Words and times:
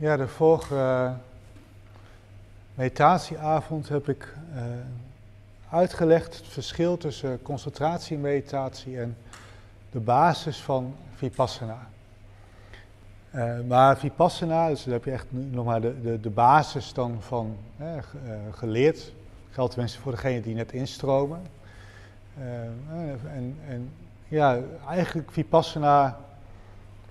Ja, 0.00 0.16
de 0.16 0.28
vorige 0.28 0.74
uh, 0.74 1.10
meditatieavond 2.74 3.88
heb 3.88 4.08
ik 4.08 4.34
uh, 4.54 4.62
uitgelegd 5.70 6.36
het 6.36 6.46
verschil 6.46 6.96
tussen 6.96 7.42
concentratiemeditatie 7.42 9.00
en 9.00 9.16
de 9.90 10.00
basis 10.00 10.60
van 10.60 10.94
Vipassana. 11.14 11.88
Uh, 13.34 13.60
maar 13.60 13.98
Vipassana, 13.98 14.68
dus 14.68 14.84
daar 14.84 14.94
heb 14.94 15.04
je 15.04 15.10
echt 15.10 15.26
nog 15.30 15.64
maar 15.64 15.80
de, 15.80 16.00
de, 16.00 16.20
de 16.20 16.30
basis 16.30 16.92
dan 16.92 17.16
van 17.20 17.56
geleerd. 18.50 19.12
Geldt 19.50 19.70
tenminste 19.70 20.00
voor 20.00 20.12
degenen 20.12 20.42
die 20.42 20.54
net 20.54 20.72
instromen. 20.72 21.40
en, 23.34 23.56
en 23.68 23.90
ja, 24.28 24.58
eigenlijk 24.88 25.30
Vipassana 25.30 26.18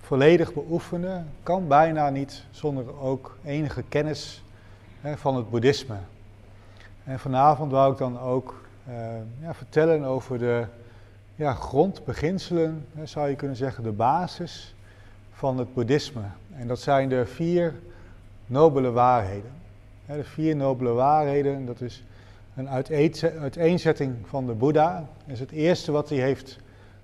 volledig 0.08 0.52
beoefenen 0.54 1.28
kan 1.42 1.66
bijna 1.66 2.10
niet 2.10 2.44
zonder 2.50 3.00
ook 3.00 3.36
enige 3.44 3.82
kennis 3.88 4.42
hè, 5.00 5.16
van 5.16 5.36
het 5.36 5.50
boeddhisme. 5.50 5.96
En 7.04 7.18
vanavond 7.18 7.72
wou 7.72 7.92
ik 7.92 7.98
dan 7.98 8.20
ook 8.20 8.60
uh, 8.88 8.94
ja, 9.40 9.54
vertellen 9.54 10.04
over 10.04 10.38
de 10.38 10.66
ja, 11.34 11.54
grondbeginselen, 11.54 12.86
hè, 12.94 13.06
zou 13.06 13.28
je 13.28 13.36
kunnen 13.36 13.56
zeggen, 13.56 13.82
de 13.82 13.92
basis 13.92 14.74
van 15.32 15.58
het 15.58 15.74
boeddhisme. 15.74 16.22
En 16.56 16.68
dat 16.68 16.80
zijn 16.80 17.08
de 17.08 17.26
vier 17.26 17.74
nobele 18.46 18.90
waarheden. 18.90 19.52
Hè, 20.06 20.16
de 20.16 20.24
vier 20.24 20.56
nobele 20.56 20.92
waarheden, 20.92 21.66
dat 21.66 21.80
is 21.80 22.02
een 22.54 22.68
uiteenzetting 23.40 24.14
van 24.24 24.46
de 24.46 24.52
Boeddha. 24.52 25.06
Dat 25.24 25.34
is 25.34 25.40
het 25.40 25.50
eerste 25.50 25.92
wat 25.92 26.08
hij 26.08 26.18
heeft 26.18 26.58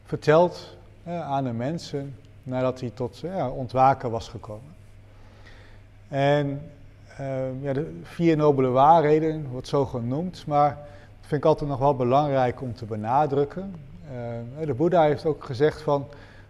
verteld 0.04 0.76
aan 1.04 1.44
de 1.44 1.52
mensen 1.52 2.14
nadat 2.44 2.80
hij 2.80 2.90
tot 2.94 3.18
ja, 3.18 3.48
ontwaken 3.48 4.10
was 4.10 4.28
gekomen. 4.28 4.74
En 6.08 6.70
uh, 7.20 7.62
ja, 7.62 7.72
de 7.72 8.00
vier 8.02 8.36
nobele 8.36 8.68
waarheden 8.68 9.46
wordt 9.50 9.68
zo 9.68 9.86
genoemd, 9.86 10.46
maar 10.46 10.68
dat 10.68 11.28
vind 11.28 11.40
ik 11.40 11.48
altijd 11.48 11.70
nog 11.70 11.78
wel 11.78 11.96
belangrijk 11.96 12.60
om 12.60 12.74
te 12.74 12.84
benadrukken. 12.84 13.74
Uh, 14.60 14.66
de 14.66 14.74
Boeddha 14.74 15.02
heeft 15.02 15.26
ook 15.26 15.44
gezegd 15.44 15.82
van, 15.82 16.06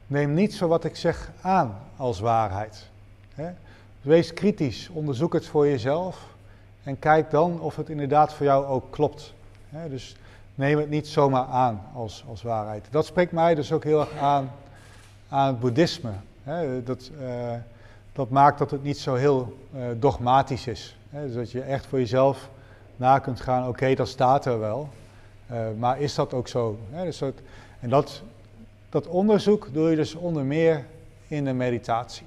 neem 0.07 0.35
niet 0.35 0.55
zo 0.55 0.69
wat 0.69 0.85
ik 0.85 0.97
zeg 0.97 1.31
aan 1.41 1.77
als 1.97 2.21
waarheid. 2.21 2.89
Hè? 3.35 3.51
Wees 4.01 4.33
kritisch, 4.33 4.89
onderzoek 4.93 5.33
het 5.33 5.47
voor 5.47 5.67
jezelf 5.67 6.35
en 6.83 6.99
kijk 6.99 7.31
dan 7.31 7.61
of 7.61 7.77
het 7.77 7.89
inderdaad 7.89 8.35
voor 8.35 8.47
jou 8.47 8.67
ook 8.67 8.91
klopt. 8.91 9.35
Hè? 9.69 9.89
Dus 9.89 10.17
neem 10.55 10.79
het 10.79 10.91
niet 10.91 11.09
zomaar 11.09 11.47
aan 11.47 11.83
als, 11.95 12.25
als 12.29 12.43
waarheid. 12.43 12.87
Dat 12.91 13.07
spreekt 13.07 13.33
mij 13.33 13.55
dus 13.55 13.73
ook 13.73 13.85
heel 13.85 14.01
erg 14.01 14.17
aan 14.17 14.51
aan 15.29 15.47
het 15.47 15.61
boeddhisme. 15.61 16.11
Dat, 16.85 17.11
uh, 17.21 17.53
dat 18.13 18.31
maakt 18.31 18.59
dat 18.59 18.71
het 18.71 18.83
niet 18.83 18.99
zo 18.99 19.15
heel 19.15 19.57
uh, 19.75 19.85
dogmatisch 19.97 20.67
is. 20.67 20.97
Dus 21.11 21.35
dat 21.35 21.51
je 21.51 21.61
echt 21.61 21.87
voor 21.87 21.99
jezelf 21.99 22.51
na 22.97 23.19
kunt 23.19 23.41
gaan, 23.41 23.69
oké, 23.69 23.95
dat 23.95 24.09
staat 24.09 24.47
er 24.47 24.59
wel. 24.59 24.89
Uh, 25.51 25.59
maar 25.79 26.01
is 26.01 26.15
dat 26.15 26.35
ook 26.35 26.49
zo? 26.49 26.79
Dus 27.03 27.19
dat, 27.19 27.35
en 27.81 27.89
dat, 27.89 28.23
dat 28.89 29.07
onderzoek 29.07 29.69
doe 29.73 29.91
je 29.91 29.97
dus 29.97 30.15
onder 30.15 30.45
meer 30.45 30.85
in 31.27 31.45
de 31.45 31.53
meditatie. 31.53 32.27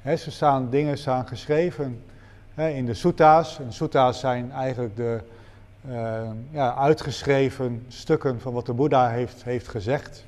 Hè, 0.00 0.10
er 0.10 0.18
staan 0.18 0.70
dingen 0.70 0.98
staan 0.98 1.26
geschreven 1.26 2.02
in 2.54 2.86
de 2.86 2.94
suta's. 2.94 3.58
En 3.58 3.72
suta's 3.72 4.20
zijn 4.20 4.52
eigenlijk 4.52 4.96
de 4.96 5.20
ja, 6.50 6.74
uitgeschreven 6.74 7.84
stukken 7.88 8.40
van 8.40 8.52
wat 8.52 8.66
de 8.66 8.72
Boeddha 8.72 9.08
heeft, 9.08 9.44
heeft 9.44 9.68
gezegd. 9.68 10.24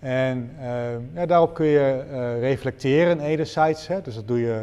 En 0.00 0.50
uh, 0.60 1.14
ja, 1.14 1.26
daarop 1.26 1.54
kun 1.54 1.66
je 1.66 2.04
uh, 2.10 2.40
reflecteren 2.40 3.20
enerzijds, 3.20 3.86
hè, 3.86 4.02
dus 4.02 4.14
dat 4.14 4.28
doe 4.28 4.40
je 4.40 4.62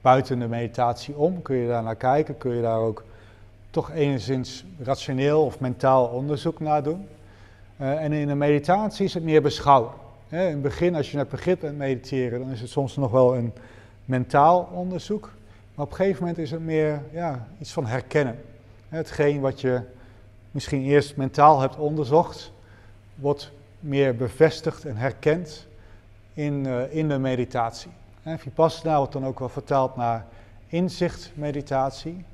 buiten 0.00 0.38
de 0.38 0.48
meditatie 0.48 1.16
om, 1.16 1.42
kun 1.42 1.56
je 1.56 1.68
daar 1.68 1.82
naar 1.82 1.96
kijken, 1.96 2.38
kun 2.38 2.54
je 2.54 2.62
daar 2.62 2.78
ook 2.78 3.04
toch 3.70 3.90
enigszins 3.92 4.64
rationeel 4.82 5.44
of 5.44 5.60
mentaal 5.60 6.06
onderzoek 6.06 6.60
naar 6.60 6.82
doen. 6.82 7.06
Uh, 7.80 8.04
en 8.04 8.12
in 8.12 8.26
de 8.26 8.34
meditatie 8.34 9.04
is 9.04 9.14
het 9.14 9.22
meer 9.22 9.42
beschouwen. 9.42 9.92
In 10.28 10.38
het 10.38 10.62
begin, 10.62 10.94
als 10.94 11.10
je 11.10 11.16
net 11.16 11.28
begint 11.28 11.62
met 11.62 11.76
mediteren, 11.76 12.40
dan 12.40 12.50
is 12.50 12.60
het 12.60 12.70
soms 12.70 12.96
nog 12.96 13.10
wel 13.10 13.36
een 13.36 13.52
mentaal 14.04 14.68
onderzoek. 14.72 15.30
Maar 15.74 15.84
op 15.84 15.90
een 15.90 15.96
gegeven 15.96 16.20
moment 16.20 16.38
is 16.38 16.50
het 16.50 16.64
meer 16.64 17.02
ja, 17.12 17.46
iets 17.58 17.72
van 17.72 17.86
herkennen. 17.86 18.38
Hetgeen 18.88 19.40
wat 19.40 19.60
je 19.60 19.80
misschien 20.50 20.82
eerst 20.82 21.16
mentaal 21.16 21.60
hebt 21.60 21.76
onderzocht, 21.76 22.52
wordt 23.14 23.52
meer 23.82 24.16
bevestigd 24.16 24.84
en 24.84 24.96
herkend 24.96 25.66
in, 26.34 26.64
uh, 26.66 26.94
in 26.94 27.08
de 27.08 27.18
meditatie. 27.18 27.90
En 28.22 28.38
Vipassana 28.38 28.96
wordt 28.96 29.12
dan 29.12 29.26
ook 29.26 29.38
wel 29.38 29.48
vertaald 29.48 29.96
naar 29.96 30.26
inzichtmeditatie. 30.68 32.24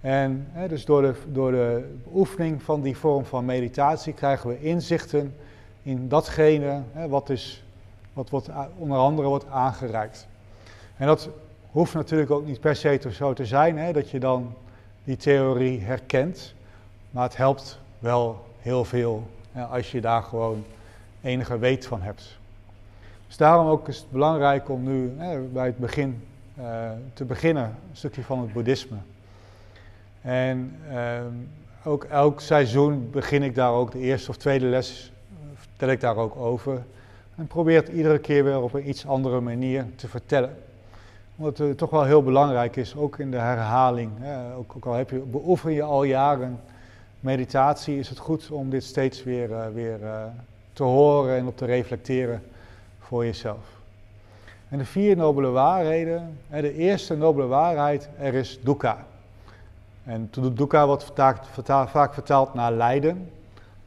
En 0.00 0.46
hè, 0.52 0.68
dus 0.68 0.84
door 0.84 1.02
de, 1.02 1.14
door 1.26 1.50
de 1.50 1.94
oefening 2.14 2.62
van 2.62 2.82
die 2.82 2.96
vorm 2.96 3.24
van 3.24 3.44
meditatie 3.44 4.12
krijgen 4.12 4.48
we 4.48 4.62
inzichten 4.62 5.34
in 5.82 6.08
datgene 6.08 6.82
hè, 6.92 7.08
wat, 7.08 7.30
is, 7.30 7.64
wat 8.12 8.30
wordt, 8.30 8.48
onder 8.76 8.98
andere 8.98 9.28
wordt 9.28 9.46
aangereikt. 9.46 10.26
En 10.96 11.06
dat 11.06 11.28
hoeft 11.70 11.94
natuurlijk 11.94 12.30
ook 12.30 12.46
niet 12.46 12.60
per 12.60 12.76
se 12.76 13.00
zo 13.10 13.32
te 13.32 13.46
zijn 13.46 13.78
hè, 13.78 13.92
dat 13.92 14.10
je 14.10 14.20
dan 14.20 14.54
die 15.04 15.16
theorie 15.16 15.80
herkent. 15.80 16.54
Maar 17.10 17.22
het 17.22 17.36
helpt 17.36 17.78
wel 17.98 18.44
heel 18.60 18.84
veel 18.84 19.26
als 19.70 19.90
je 19.90 20.00
daar 20.00 20.22
gewoon 20.22 20.64
enige 21.24 21.58
weet 21.58 21.86
van 21.86 22.02
hebt. 22.02 22.38
Dus 23.26 23.36
daarom 23.36 23.66
ook 23.66 23.88
is 23.88 23.96
het 23.96 24.10
belangrijk 24.10 24.68
om 24.68 24.82
nu 24.82 25.12
hè, 25.16 25.38
bij 25.38 25.66
het 25.66 25.78
begin 25.78 26.22
uh, 26.58 26.90
te 27.12 27.24
beginnen, 27.24 27.64
een 27.64 27.96
stukje 27.96 28.22
van 28.22 28.40
het 28.40 28.52
boeddhisme. 28.52 28.96
En 30.22 30.76
uh, 30.90 31.20
ook 31.84 32.04
elk 32.04 32.40
seizoen 32.40 33.10
begin 33.10 33.42
ik 33.42 33.54
daar 33.54 33.72
ook 33.72 33.92
de 33.92 33.98
eerste 33.98 34.30
of 34.30 34.36
tweede 34.36 34.66
les, 34.66 35.12
vertel 35.54 35.88
ik 35.88 36.00
daar 36.00 36.16
ook 36.16 36.36
over. 36.36 36.82
En 37.36 37.46
probeer 37.46 37.76
het 37.76 37.88
iedere 37.88 38.18
keer 38.18 38.44
weer 38.44 38.60
op 38.60 38.74
een 38.74 38.88
iets 38.88 39.06
andere 39.06 39.40
manier 39.40 39.86
te 39.96 40.08
vertellen. 40.08 40.56
Omdat 41.36 41.58
het 41.58 41.78
toch 41.78 41.90
wel 41.90 42.04
heel 42.04 42.22
belangrijk 42.22 42.76
is, 42.76 42.96
ook 42.96 43.18
in 43.18 43.30
de 43.30 43.38
herhaling. 43.38 44.10
Hè, 44.18 44.54
ook, 44.54 44.72
ook, 44.76 44.84
al 44.84 44.92
heb 44.92 45.10
je, 45.10 45.18
beoefen 45.18 45.72
je 45.72 45.82
al 45.82 46.02
jaren 46.02 46.60
meditatie, 47.20 47.98
is 47.98 48.08
het 48.08 48.18
goed 48.18 48.50
om 48.50 48.70
dit 48.70 48.84
steeds 48.84 49.22
weer, 49.22 49.50
uh, 49.50 49.66
weer 49.74 49.98
te 50.74 50.82
horen 50.82 51.36
en 51.36 51.46
op 51.46 51.56
te 51.56 51.64
reflecteren 51.64 52.42
voor 52.98 53.24
jezelf. 53.24 53.74
En 54.68 54.78
de 54.78 54.84
vier 54.84 55.16
nobele 55.16 55.48
waarheden. 55.48 56.38
De 56.50 56.74
eerste 56.74 57.16
nobele 57.16 57.46
waarheid, 57.46 58.08
er 58.18 58.34
is 58.34 58.58
dukkha. 58.62 59.06
En 60.04 60.30
dukkha 60.52 60.86
wordt 60.86 61.12
vaak 61.86 62.14
vertaald 62.14 62.54
naar 62.54 62.72
lijden. 62.72 63.30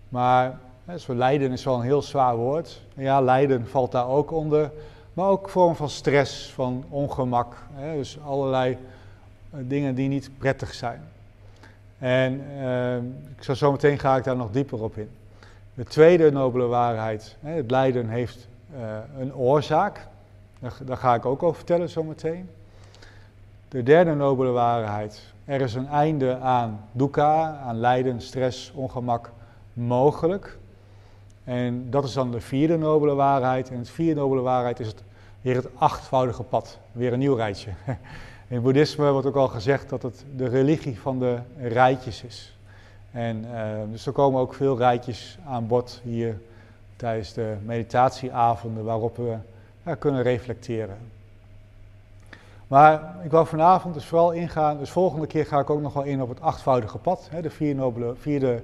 Maar 0.09 0.59
zo 0.97 1.15
lijden 1.15 1.51
is 1.51 1.63
wel 1.63 1.75
een 1.75 1.81
heel 1.81 2.01
zwaar 2.01 2.35
woord. 2.35 2.81
Ja, 2.93 3.21
lijden 3.21 3.67
valt 3.67 3.91
daar 3.91 4.07
ook 4.07 4.31
onder. 4.31 4.71
Maar 5.13 5.27
ook 5.27 5.49
vorm 5.49 5.75
van 5.75 5.89
stress, 5.89 6.51
van 6.53 6.83
ongemak. 6.89 7.55
Dus 7.93 8.17
allerlei 8.25 8.77
eh, 9.51 9.59
dingen 9.63 9.95
die 9.95 10.07
niet 10.07 10.29
prettig 10.37 10.73
zijn. 10.73 11.01
En 11.99 12.41
eh, 13.39 13.55
zo 13.55 13.71
meteen 13.71 13.99
ga 13.99 14.15
ik 14.15 14.23
daar 14.23 14.35
nog 14.35 14.51
dieper 14.51 14.83
op 14.83 14.97
in. 14.97 15.09
De 15.77 15.83
tweede 15.83 16.31
nobele 16.31 16.65
waarheid, 16.65 17.35
het 17.39 17.71
lijden 17.71 18.09
heeft 18.09 18.47
uh, 18.75 18.79
een 19.19 19.35
oorzaak. 19.35 20.07
Daar, 20.85 20.97
ga 20.97 21.15
ik 21.15 21.25
ook 21.25 21.43
over 21.43 21.55
vertellen 21.55 21.89
zometeen. 21.89 22.49
De 23.67 23.83
derde 23.83 24.13
nobele 24.13 24.49
waarheid, 24.49 25.33
er 25.45 25.61
is 25.61 25.73
een 25.73 25.87
einde 25.87 26.37
aan 26.37 26.85
dukkha, 26.91 27.57
aan 27.65 27.79
lijden, 27.79 28.21
stress, 28.21 28.71
ongemak 28.75 29.31
mogelijk. 29.73 30.57
En 31.43 31.89
dat 31.89 32.03
is 32.03 32.13
dan 32.13 32.31
de 32.31 32.41
vierde 32.41 32.77
nobele 32.77 33.13
waarheid. 33.13 33.69
En 33.69 33.77
het 33.77 33.89
vierde 33.89 34.19
nobele 34.19 34.41
waarheid 34.41 34.79
is 34.79 34.87
het, 34.87 35.03
weer 35.41 35.55
het 35.55 35.69
achtvoudige 35.75 36.43
pad. 36.43 36.79
Weer 36.91 37.13
een 37.13 37.19
nieuw 37.19 37.35
rijtje. 37.35 37.71
In 38.47 38.61
boeddhisme 38.61 39.11
wordt 39.11 39.27
ook 39.27 39.35
al 39.35 39.47
gezegd 39.47 39.89
dat 39.89 40.01
het 40.01 40.25
de 40.35 40.47
religie 40.47 40.99
van 40.99 41.19
de 41.19 41.39
rijtjes 41.57 42.23
is. 42.23 42.56
En 43.11 43.45
uh, 43.45 43.71
dus 43.91 44.05
er 44.05 44.11
komen 44.11 44.41
ook 44.41 44.53
veel 44.53 44.77
rijtjes 44.77 45.37
aan 45.45 45.67
bod 45.67 46.01
hier 46.03 46.39
tijdens 46.95 47.33
de 47.33 47.55
meditatieavonden 47.65 48.83
waarop 48.83 49.17
we 49.17 49.35
ja, 49.83 49.95
kunnen 49.95 50.21
reflecteren. 50.21 50.97
Maar 52.67 53.15
ik 53.23 53.31
wil 53.31 53.45
vanavond 53.45 53.93
dus 53.93 54.05
vooral 54.05 54.31
ingaan, 54.31 54.77
dus 54.77 54.89
volgende 54.89 55.27
keer 55.27 55.45
ga 55.45 55.59
ik 55.59 55.69
ook 55.69 55.81
nog 55.81 55.93
wel 55.93 56.03
in 56.03 56.21
op 56.21 56.29
het 56.29 56.41
achtvoudige 56.41 56.97
pad, 56.97 57.27
hè, 57.31 57.41
de 57.41 57.49
vier 57.49 57.75
nobele, 57.75 58.13
vierde 58.19 58.63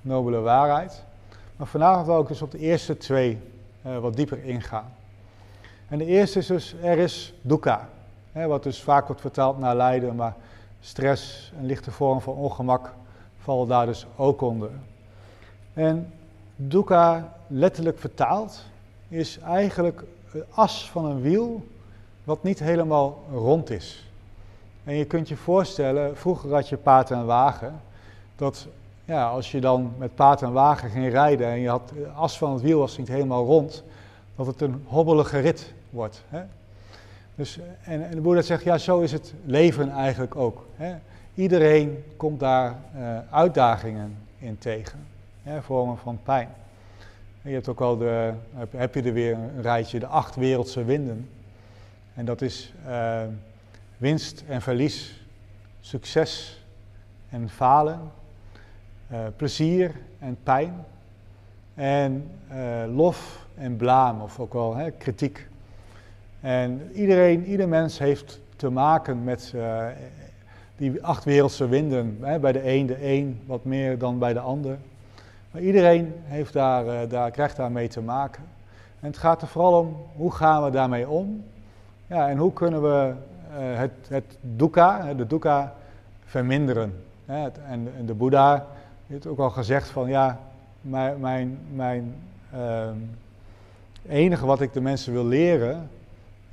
nobele 0.00 0.40
waarheid. 0.40 1.04
Maar 1.56 1.66
vanavond 1.66 2.06
wil 2.06 2.20
ik 2.20 2.28
dus 2.28 2.42
op 2.42 2.50
de 2.50 2.58
eerste 2.58 2.96
twee 2.96 3.38
uh, 3.86 3.98
wat 3.98 4.16
dieper 4.16 4.44
ingaan. 4.44 4.92
En 5.88 5.98
de 5.98 6.04
eerste 6.04 6.38
is 6.38 6.46
dus, 6.46 6.74
er 6.82 6.98
is 6.98 7.34
dukkha, 7.40 7.88
hè, 8.32 8.46
wat 8.46 8.62
dus 8.62 8.82
vaak 8.82 9.06
wordt 9.06 9.20
vertaald 9.20 9.58
naar 9.58 9.76
lijden, 9.76 10.16
maar 10.16 10.34
stress, 10.80 11.52
een 11.58 11.66
lichte 11.66 11.90
vorm 11.90 12.20
van 12.20 12.34
ongemak, 12.34 12.92
vallen 13.44 13.68
daar 13.68 13.86
dus 13.86 14.06
ook 14.16 14.40
onder. 14.40 14.70
En 15.74 16.12
dukkha, 16.56 17.36
letterlijk 17.46 17.98
vertaald, 17.98 18.64
is 19.08 19.38
eigenlijk 19.38 20.04
de 20.32 20.44
as 20.50 20.90
van 20.90 21.04
een 21.04 21.20
wiel 21.20 21.66
wat 22.24 22.42
niet 22.42 22.58
helemaal 22.58 23.22
rond 23.32 23.70
is. 23.70 24.08
En 24.84 24.94
je 24.94 25.04
kunt 25.04 25.28
je 25.28 25.36
voorstellen, 25.36 26.16
vroeger 26.16 26.54
had 26.54 26.68
je 26.68 26.76
paard 26.76 27.10
en 27.10 27.26
wagen, 27.26 27.80
dat 28.36 28.66
ja, 29.04 29.28
als 29.28 29.50
je 29.50 29.60
dan 29.60 29.92
met 29.98 30.14
paard 30.14 30.42
en 30.42 30.52
wagen 30.52 30.90
ging 30.90 31.10
rijden 31.10 31.46
en 31.46 31.58
je 31.58 31.68
had, 31.68 31.88
de 31.88 32.08
as 32.08 32.38
van 32.38 32.52
het 32.52 32.62
wiel 32.62 32.78
was 32.78 32.98
niet 32.98 33.08
helemaal 33.08 33.44
rond, 33.44 33.84
dat 34.36 34.46
het 34.46 34.60
een 34.60 34.84
hobbelige 34.86 35.38
rit 35.38 35.72
wordt. 35.90 36.22
Hè? 36.28 36.42
Dus, 37.34 37.58
en, 37.84 38.08
en 38.08 38.14
de 38.14 38.20
boer 38.20 38.42
zegt, 38.42 38.64
ja, 38.64 38.78
zo 38.78 39.00
is 39.00 39.12
het 39.12 39.34
leven 39.44 39.90
eigenlijk 39.90 40.36
ook. 40.36 40.66
Hè? 40.76 40.94
Iedereen 41.34 42.04
komt 42.16 42.40
daar 42.40 42.76
uh, 42.96 43.18
uitdagingen 43.30 44.16
in 44.38 44.58
tegen, 44.58 45.06
vormen 45.60 45.98
van 45.98 46.18
pijn. 46.22 46.48
Je 47.42 47.50
hebt 47.50 47.68
ook 47.68 47.80
al 47.80 47.96
de, 47.96 48.32
heb, 48.70 48.94
je 48.94 49.02
er 49.02 49.12
weer 49.12 49.32
een 49.32 49.62
rijtje, 49.62 49.98
de 49.98 50.06
acht 50.06 50.36
wereldse 50.36 50.84
winden. 50.84 51.28
En 52.14 52.24
dat 52.24 52.42
is 52.42 52.72
uh, 52.86 53.22
winst 53.96 54.44
en 54.48 54.62
verlies, 54.62 55.24
succes 55.80 56.64
en 57.30 57.48
falen, 57.48 58.00
uh, 59.12 59.18
plezier 59.36 59.94
en 60.18 60.36
pijn 60.42 60.84
en 61.74 62.30
lof 62.94 63.46
en 63.54 63.76
blaam, 63.76 64.20
of 64.20 64.40
ook 64.40 64.52
wel 64.52 64.76
hè, 64.76 64.90
kritiek. 64.90 65.48
En 66.40 66.90
iedereen, 66.92 67.44
ieder 67.44 67.68
mens 67.68 67.98
heeft 67.98 68.40
te 68.56 68.70
maken 68.70 69.24
met 69.24 69.54
die 70.90 71.04
acht 71.04 71.24
wereldse 71.24 71.68
winden. 71.68 72.18
Hè, 72.20 72.38
bij 72.38 72.52
de 72.52 72.68
een 72.72 72.86
de 72.86 73.06
een 73.06 73.40
wat 73.46 73.64
meer 73.64 73.98
dan 73.98 74.18
bij 74.18 74.32
de 74.32 74.40
ander. 74.40 74.78
Maar 75.50 75.62
iedereen 75.62 76.12
heeft 76.24 76.52
daar, 76.52 76.86
uh, 76.86 77.10
daar, 77.10 77.30
krijgt 77.30 77.56
daarmee 77.56 77.88
te 77.88 78.00
maken. 78.00 78.42
En 79.00 79.06
het 79.06 79.18
gaat 79.18 79.42
er 79.42 79.48
vooral 79.48 79.80
om, 79.80 79.96
hoe 80.16 80.32
gaan 80.32 80.64
we 80.64 80.70
daarmee 80.70 81.08
om? 81.08 81.44
Ja, 82.06 82.28
en 82.28 82.36
hoe 82.36 82.52
kunnen 82.52 82.82
we 82.82 83.12
uh, 83.50 83.78
het, 83.78 83.92
het 84.08 84.24
dukkha, 84.40 85.14
de 85.14 85.26
dukkha, 85.26 85.74
verminderen? 86.24 87.02
En, 87.26 87.88
de 88.06 88.14
Boeddha 88.14 88.66
heeft 89.06 89.26
ook 89.26 89.38
al 89.38 89.50
gezegd 89.50 89.88
van, 89.88 90.08
ja, 90.08 90.38
mijn, 90.80 91.20
mijn, 91.20 91.58
mijn 91.74 92.14
ehm, 92.52 92.96
enige 94.08 94.46
wat 94.46 94.60
ik 94.60 94.72
de 94.72 94.80
mensen 94.80 95.12
wil 95.12 95.24
leren, 95.24 95.88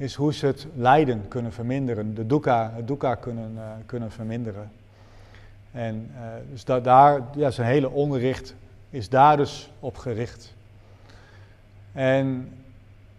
is 0.01 0.15
hoe 0.15 0.33
ze 0.33 0.45
het 0.45 0.67
lijden 0.75 1.27
kunnen 1.27 1.53
verminderen, 1.53 2.15
de 2.15 2.25
dukkha, 2.25 2.71
het 2.75 2.87
dukkha 2.87 3.15
kunnen, 3.15 3.51
uh, 3.55 3.61
kunnen 3.85 4.11
verminderen. 4.11 4.71
En 5.71 6.11
uh, 6.13 6.21
dus 6.51 6.65
da 6.65 6.79
daar, 6.79 7.21
ja, 7.35 7.51
zijn 7.51 7.67
hele 7.67 7.89
onderricht 7.89 8.55
is 8.89 9.09
daar 9.09 9.37
dus 9.37 9.71
op 9.79 9.97
gericht. 9.97 10.53
En 11.91 12.53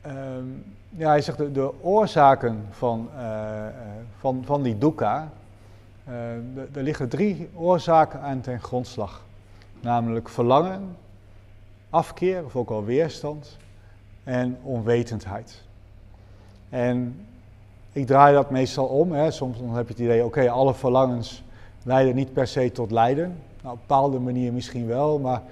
um, 0.07 0.65
ja, 0.89 1.09
hij 1.09 1.21
zegt 1.21 1.39
de, 1.39 1.53
de 1.53 1.83
oorzaken 1.83 2.67
van, 2.71 3.09
uh, 3.17 3.67
van, 4.19 4.43
van 4.45 4.63
die 4.63 4.79
dukkha, 4.79 5.29
er 6.73 6.83
liggen 6.83 7.09
drie 7.09 7.49
oorzaken 7.55 8.21
aan 8.21 8.41
ten 8.41 8.61
grondslag. 8.61 9.25
Namelijk 9.81 10.29
verlangen, 10.29 10.97
afkeer 11.91 12.45
of 12.45 12.57
ook 12.57 12.71
al 12.71 12.85
weerstand 12.85 13.57
en 14.25 14.59
onwetendheid. 14.63 15.63
En 16.73 17.27
ik 17.93 18.07
draai 18.07 18.35
dat 18.35 18.51
meestal 18.51 18.87
om. 18.87 19.13
Hè. 19.13 19.31
Soms 19.31 19.59
dan 19.59 19.75
heb 19.75 19.87
je 19.87 19.93
het 19.93 20.03
idee, 20.03 20.25
oké, 20.25 20.51
alle 20.51 20.75
verlangens 20.75 21.43
leiden 21.83 22.15
niet 22.15 22.33
per 22.33 22.47
se 22.47 22.73
tot 22.73 22.91
lijden. 22.91 23.25
Nou, 23.63 23.75
op 23.75 23.81
een 23.81 23.87
bepaalde 23.87 24.19
manier 24.19 24.53
misschien 24.53 24.87
wel, 24.87 25.19
maar 25.19 25.43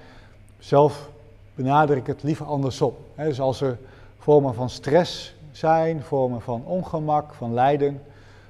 zelf 0.59 1.09
benader 1.55 1.97
ik 1.97 2.07
het 2.07 2.23
liever 2.23 2.45
andersom. 2.45 2.95
Hè. 3.15 3.25
Dus 3.25 3.39
als 3.39 3.61
er 3.61 3.77
vormen 4.17 4.53
van 4.53 4.69
stress 4.69 5.35
zijn, 5.51 6.01
vormen 6.01 6.41
van 6.41 6.63
ongemak, 6.65 7.33
van 7.33 7.53
lijden, 7.53 8.01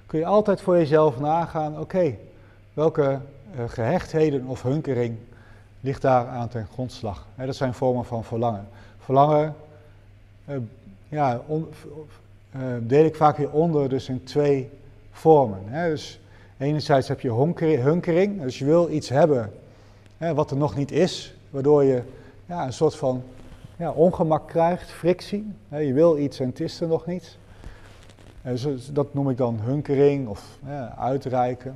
kun 0.05 0.19
je 0.19 0.25
altijd 0.25 0.61
voor 0.61 0.77
jezelf 0.77 1.19
nagaan, 1.19 1.79
oké, 1.79 2.15
welke 2.73 3.19
uh, 3.55 3.63
gehechtheden 3.67 4.45
of 4.45 4.61
hunkering 4.61 5.17
ligt 5.79 6.01
daar 6.01 6.27
aan 6.27 6.47
ten 6.47 6.67
grondslag. 6.73 7.27
Hè, 7.35 7.45
dat 7.45 7.55
zijn 7.55 7.73
vormen 7.73 8.05
van 8.05 8.23
verlangen. 8.23 8.67
Verlangen, 8.99 9.55
uh, 10.45 10.55
ja, 11.09 11.41
on, 11.45 11.69
uh, 12.55 12.61
deel 12.81 13.05
ik 13.05 13.15
vaak 13.15 13.37
weer 13.37 13.51
onder 13.51 13.89
dus 13.89 14.09
in 14.09 14.23
twee 14.23 14.69
vormen. 15.11 15.59
Hè. 15.65 15.89
Dus 15.89 16.19
enerzijds 16.57 17.07
heb 17.07 17.21
je 17.21 17.33
hunkering, 17.81 18.41
dus 18.41 18.59
je 18.59 18.65
wil 18.65 18.89
iets 18.89 19.09
hebben 19.09 19.51
hè, 20.17 20.33
wat 20.33 20.51
er 20.51 20.57
nog 20.57 20.75
niet 20.75 20.91
is, 20.91 21.35
waardoor 21.49 21.83
je 21.83 22.01
ja, 22.45 22.65
een 22.65 22.73
soort 22.73 22.95
van 22.95 23.23
ja, 23.77 23.91
ongemak 23.91 24.47
krijgt, 24.47 24.91
frictie. 24.91 25.53
Hè. 25.69 25.77
Je 25.77 25.93
wil 25.93 26.17
iets 26.17 26.39
en 26.39 26.47
het 26.47 26.59
is 26.59 26.81
er 26.81 26.87
nog 26.87 27.05
niet. 27.05 27.37
Dus 28.41 28.89
dat 28.93 29.13
noem 29.13 29.29
ik 29.29 29.37
dan 29.37 29.59
hunkering 29.63 30.27
of 30.27 30.57
uitreiken. 30.97 31.75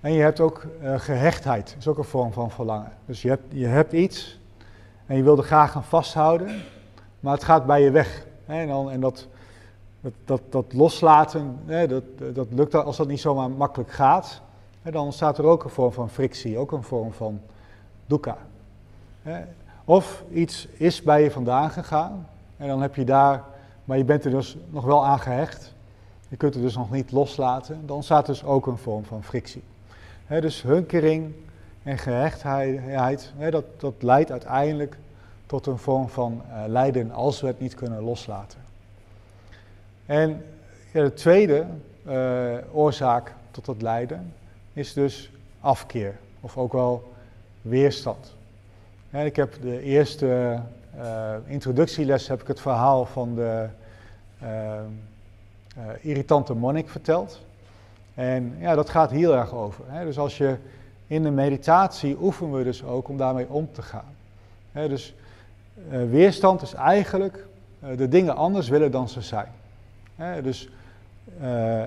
En 0.00 0.12
je 0.12 0.22
hebt 0.22 0.40
ook 0.40 0.66
uh, 0.82 0.98
gehechtheid, 0.98 1.74
is 1.78 1.88
ook 1.88 1.98
een 1.98 2.04
vorm 2.04 2.32
van 2.32 2.50
verlangen. 2.50 2.92
Dus 3.06 3.22
je 3.22 3.28
hebt, 3.28 3.42
je 3.48 3.66
hebt 3.66 3.92
iets 3.92 4.38
en 5.06 5.16
je 5.16 5.22
wil 5.22 5.36
er 5.36 5.44
graag 5.44 5.76
aan 5.76 5.84
vasthouden, 5.84 6.62
maar 7.20 7.34
het 7.34 7.44
gaat 7.44 7.66
bij 7.66 7.82
je 7.82 7.90
weg. 7.90 8.26
En, 8.46 8.68
dan, 8.68 8.90
en 8.90 9.00
dat, 9.00 9.28
dat, 10.24 10.40
dat, 10.48 10.72
loslaten, 10.72 11.58
hè, 11.66 11.86
dat, 11.86 12.02
dat 12.32 12.46
lukt 12.50 12.74
als 12.74 12.96
dat 12.96 13.08
niet 13.08 13.20
zomaar 13.20 13.50
makkelijk 13.50 13.90
gaat. 13.90 14.40
Hè, 14.82 14.90
dan 14.90 15.04
ontstaat 15.04 15.38
er 15.38 15.44
ook 15.44 15.64
een 15.64 15.70
vorm 15.70 15.92
van 15.92 16.10
frictie, 16.10 16.58
ook 16.58 16.72
een 16.72 16.82
vorm 16.82 17.12
van 17.12 17.40
dukkha. 18.06 18.36
Of 19.84 20.24
iets 20.32 20.68
is 20.72 21.02
bij 21.02 21.22
je 21.22 21.30
vandaan 21.30 21.70
gegaan 21.70 22.28
en 22.56 22.68
dan 22.68 22.82
heb 22.82 22.94
je 22.94 23.04
daar, 23.04 23.44
maar 23.84 23.98
je 23.98 24.04
bent 24.04 24.24
er 24.24 24.30
dus 24.30 24.56
nog 24.68 24.84
wel 24.84 25.06
aan 25.06 25.20
gehecht. 25.20 25.74
Je 26.28 26.36
kunt 26.36 26.54
het 26.54 26.62
dus 26.62 26.76
nog 26.76 26.90
niet 26.90 27.12
loslaten. 27.12 27.86
Dan 27.86 27.96
ontstaat 27.96 28.26
dus 28.26 28.44
ook 28.44 28.66
een 28.66 28.78
vorm 28.78 29.04
van 29.04 29.22
frictie. 29.22 29.62
dus 30.26 30.62
hunkering 30.62 31.34
en 31.82 31.98
gehechtheid, 31.98 33.32
dat, 33.50 33.64
dat 33.76 33.94
leidt 33.98 34.30
uiteindelijk 34.30 34.98
tot 35.46 35.66
een 35.66 35.78
vorm 35.78 36.08
van 36.08 36.42
uh, 36.48 36.62
lijden 36.66 37.10
als 37.10 37.40
we 37.40 37.46
het 37.46 37.60
niet 37.60 37.74
kunnen 37.74 38.02
loslaten. 38.02 38.69
En 40.10 40.44
de 40.92 41.12
tweede 41.12 41.66
uh, 42.06 42.54
oorzaak 42.72 43.34
tot 43.50 43.64
dat 43.64 43.82
lijden 43.82 44.32
is 44.72 44.92
dus 44.92 45.30
afkeer, 45.60 46.18
of 46.40 46.56
ook 46.56 46.72
wel 46.72 47.12
weerstand. 47.62 48.36
Ik 49.10 49.36
heb 49.36 49.54
de 49.62 49.82
eerste 49.82 50.60
uh, 50.96 51.34
introductieles 51.46 52.28
heb 52.28 52.40
ik 52.40 52.46
het 52.46 52.60
verhaal 52.60 53.04
van 53.06 53.34
de 53.34 53.68
uh, 54.42 54.80
irritante 56.00 56.54
monnik 56.54 56.88
verteld. 56.88 57.40
En 58.14 58.56
ja, 58.58 58.74
dat 58.74 58.90
gaat 58.90 59.10
heel 59.10 59.34
erg 59.36 59.54
over. 59.54 59.84
Hè? 59.86 60.04
Dus 60.04 60.18
als 60.18 60.38
je 60.38 60.56
in 61.06 61.22
de 61.22 61.30
meditatie 61.30 62.16
oefenen 62.20 62.58
we 62.58 62.64
dus 62.64 62.84
ook 62.84 63.08
om 63.08 63.16
daarmee 63.16 63.48
om 63.48 63.68
te 63.72 63.82
gaan. 63.82 64.14
Dus 64.72 65.14
weerstand 66.08 66.62
is 66.62 66.74
eigenlijk 66.74 67.46
de 67.96 68.08
dingen 68.08 68.36
anders 68.36 68.68
willen 68.68 68.90
dan 68.90 69.08
ze 69.08 69.20
zijn 69.20 69.58
dus, 70.42 70.68
uh, 71.40 71.78
uh, 71.78 71.86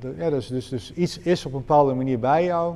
de, 0.00 0.14
ja, 0.16 0.30
dus, 0.30 0.46
dus, 0.46 0.68
dus 0.68 0.92
iets 0.92 1.18
is 1.18 1.46
op 1.46 1.52
een 1.52 1.58
bepaalde 1.58 1.94
manier 1.94 2.18
bij 2.18 2.44
jou 2.44 2.74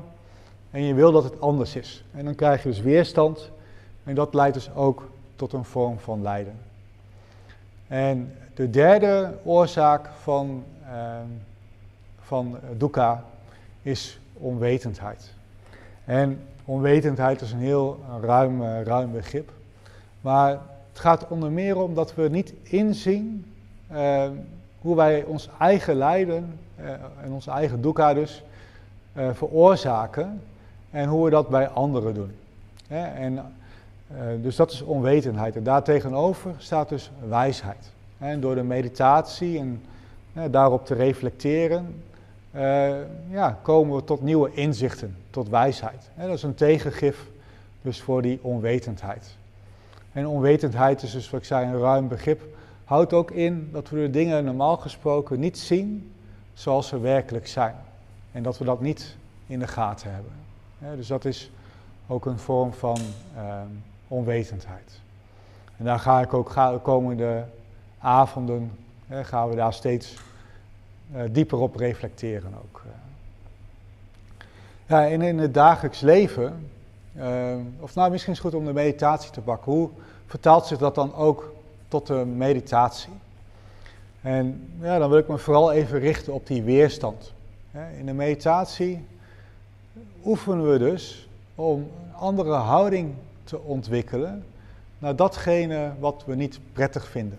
en 0.70 0.82
je 0.82 0.94
wil 0.94 1.12
dat 1.12 1.24
het 1.24 1.40
anders 1.40 1.76
is. 1.76 2.04
En 2.14 2.24
dan 2.24 2.34
krijg 2.34 2.62
je 2.62 2.68
dus 2.68 2.80
weerstand 2.80 3.50
en 4.04 4.14
dat 4.14 4.34
leidt 4.34 4.54
dus 4.54 4.74
ook 4.74 5.10
tot 5.36 5.52
een 5.52 5.64
vorm 5.64 5.98
van 5.98 6.22
lijden. 6.22 6.54
En 7.86 8.34
de 8.54 8.70
derde 8.70 9.34
oorzaak 9.44 10.08
van, 10.22 10.64
ehm, 10.84 11.26
van 12.20 12.58
dukkha 12.76 13.24
is 13.82 14.20
onwetendheid. 14.32 15.34
En 16.04 16.40
onwetendheid 16.64 17.40
is 17.40 17.52
een 17.52 17.58
heel 17.58 18.00
ruim, 18.20 18.62
ruim 18.62 19.12
begrip. 19.12 19.52
Maar 20.20 20.50
het 20.88 20.98
gaat 20.98 21.28
onder 21.28 21.50
meer 21.50 21.76
om 21.76 21.94
dat 21.94 22.14
we 22.14 22.28
niet 22.28 22.54
inzien 22.62 23.52
uh, 23.92 24.24
hoe 24.80 24.96
wij 24.96 25.24
ons 25.24 25.48
eigen 25.58 25.96
lijden 25.96 26.58
uh, 26.80 26.90
en 27.22 27.32
onze 27.32 27.50
eigen 27.50 27.80
dukkha 27.80 28.14
dus 28.14 28.42
uh, 29.16 29.28
veroorzaken 29.32 30.40
en 30.90 31.08
hoe 31.08 31.24
we 31.24 31.30
dat 31.30 31.48
bij 31.48 31.68
anderen 31.68 32.14
doen. 32.14 32.32
en, 32.88 33.42
dus 34.42 34.56
dat 34.56 34.72
is 34.72 34.82
onwetendheid. 34.82 35.56
En 35.56 35.62
daartegenover 35.62 36.54
staat 36.58 36.88
dus 36.88 37.10
wijsheid. 37.28 37.90
En 38.18 38.40
door 38.40 38.54
de 38.54 38.62
meditatie 38.62 39.58
en 39.58 39.82
daarop 40.50 40.86
te 40.86 40.94
reflecteren, 40.94 42.02
ja, 43.30 43.58
komen 43.62 43.96
we 43.96 44.04
tot 44.04 44.22
nieuwe 44.22 44.52
inzichten, 44.52 45.16
tot 45.30 45.48
wijsheid. 45.48 46.10
dat 46.16 46.28
is 46.28 46.42
een 46.42 46.54
tegengif 46.54 47.26
dus 47.82 48.00
voor 48.00 48.22
die 48.22 48.38
onwetendheid. 48.42 49.36
En 50.12 50.26
onwetendheid 50.26 51.02
is 51.02 51.12
dus, 51.12 51.30
wat 51.30 51.40
ik 51.40 51.46
zei, 51.46 51.66
een 51.66 51.80
ruim 51.80 52.08
begrip 52.08 52.42
houdt 52.88 53.12
ook 53.12 53.30
in 53.30 53.68
dat 53.72 53.88
we 53.88 53.96
de 53.96 54.10
dingen 54.10 54.44
normaal 54.44 54.76
gesproken 54.76 55.40
niet 55.40 55.58
zien 55.58 56.12
zoals 56.52 56.88
ze 56.88 57.00
werkelijk 57.00 57.46
zijn. 57.46 57.74
En 58.32 58.42
dat 58.42 58.58
we 58.58 58.64
dat 58.64 58.80
niet 58.80 59.16
in 59.46 59.58
de 59.58 59.66
gaten 59.66 60.12
hebben. 60.12 60.32
dus 60.96 61.06
dat 61.06 61.24
is 61.24 61.50
ook 62.06 62.26
een 62.26 62.38
vorm 62.38 62.72
van 62.72 62.98
uh, 63.36 63.60
onwetendheid. 64.08 65.00
En 65.76 65.84
daar 65.84 65.98
ga 65.98 66.20
ik 66.20 66.34
ook 66.34 66.54
de 66.54 66.78
komende 66.82 67.44
avonden 67.98 68.70
gaan 69.08 69.48
we 69.48 69.56
daar 69.56 69.72
steeds 69.72 70.14
dieper 71.30 71.58
op 71.58 71.76
reflecteren 71.76 72.52
ook. 72.62 72.82
Ja, 74.86 75.08
en 75.08 75.22
in 75.22 75.38
het 75.38 75.54
dagelijks 75.54 76.00
leven, 76.00 76.70
of 77.80 77.94
nou 77.94 78.10
misschien 78.10 78.32
is 78.32 78.38
het 78.38 78.48
goed 78.48 78.60
om 78.60 78.66
de 78.66 78.72
meditatie 78.72 79.30
te 79.30 79.40
pakken, 79.40 79.72
hoe 79.72 79.90
vertaalt 80.26 80.66
zich 80.66 80.78
dat 80.78 80.94
dan 80.94 81.14
ook 81.14 81.56
tot 81.88 82.06
de 82.06 82.24
meditatie? 82.24 83.12
En 84.20 84.70
ja, 84.80 84.98
dan 84.98 85.10
wil 85.10 85.18
ik 85.18 85.28
me 85.28 85.38
vooral 85.38 85.72
even 85.72 85.98
richten 85.98 86.32
op 86.32 86.46
die 86.46 86.62
weerstand. 86.62 87.32
In 87.98 88.06
de 88.06 88.12
meditatie 88.12 89.04
oefenen 90.24 90.70
we 90.70 90.78
dus 90.78 91.28
om 91.54 91.80
een 91.80 92.14
andere 92.14 92.52
houding 92.52 93.14
te 93.44 93.60
ontwikkelen 93.60 94.44
naar 94.98 95.16
datgene 95.16 95.92
wat 95.98 96.22
we 96.26 96.34
niet 96.34 96.60
prettig 96.72 97.08
vinden. 97.08 97.38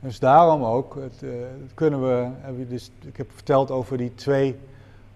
Dus 0.00 0.18
daarom 0.18 0.64
ook, 0.64 0.94
het, 0.94 1.22
uh, 1.22 1.30
kunnen 1.74 2.02
we, 2.02 2.28
dus, 2.68 2.90
ik 3.00 3.16
heb 3.16 3.30
verteld 3.32 3.70
over 3.70 3.96
die 3.96 4.14
twee 4.14 4.58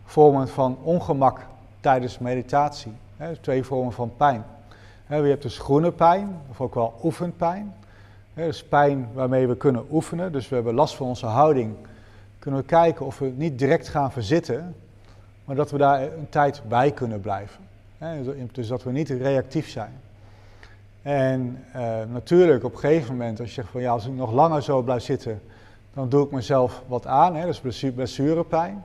vormen 0.04 0.48
van 0.48 0.78
ongemak 0.82 1.40
tijdens 1.80 2.18
meditatie. 2.18 2.92
Hè, 3.16 3.36
twee 3.36 3.64
vormen 3.64 3.92
van 3.92 4.12
pijn. 4.16 4.44
Hè, 5.06 5.16
je 5.16 5.28
hebt 5.28 5.42
dus 5.42 5.58
groene 5.58 5.92
pijn, 5.92 6.40
of 6.50 6.60
ook 6.60 6.74
wel 6.74 6.94
oefenpijn. 7.02 7.74
Hè, 8.34 8.46
dus 8.46 8.64
pijn 8.64 9.08
waarmee 9.12 9.46
we 9.48 9.56
kunnen 9.56 9.86
oefenen, 9.90 10.32
dus 10.32 10.48
we 10.48 10.54
hebben 10.54 10.74
last 10.74 10.94
van 10.94 11.06
onze 11.06 11.26
houding. 11.26 11.74
Kunnen 12.38 12.60
we 12.60 12.66
kijken 12.66 13.06
of 13.06 13.18
we 13.18 13.32
niet 13.36 13.58
direct 13.58 13.88
gaan 13.88 14.12
verzitten, 14.12 14.74
maar 15.44 15.56
dat 15.56 15.70
we 15.70 15.78
daar 15.78 16.02
een 16.02 16.28
tijd 16.28 16.62
bij 16.68 16.90
kunnen 16.90 17.20
blijven. 17.20 17.60
Dus 18.52 18.68
dat 18.68 18.82
we 18.82 18.92
niet 18.92 19.08
reactief 19.08 19.68
zijn. 19.68 19.92
En 21.02 21.64
uh, 21.76 21.98
natuurlijk, 22.12 22.64
op 22.64 22.72
een 22.72 22.78
gegeven 22.78 23.16
moment, 23.16 23.40
als 23.40 23.48
je 23.48 23.54
zegt 23.54 23.68
van 23.68 23.80
ja, 23.80 23.92
als 23.92 24.06
ik 24.06 24.12
nog 24.12 24.32
langer 24.32 24.62
zo 24.62 24.82
blijf 24.82 25.02
zitten, 25.02 25.40
dan 25.94 26.08
doe 26.08 26.24
ik 26.24 26.30
mezelf 26.30 26.82
wat 26.86 27.06
aan, 27.06 27.34
hè, 27.34 27.46
dat 27.46 27.60
is 27.64 27.92
blessurepijn. 27.94 28.84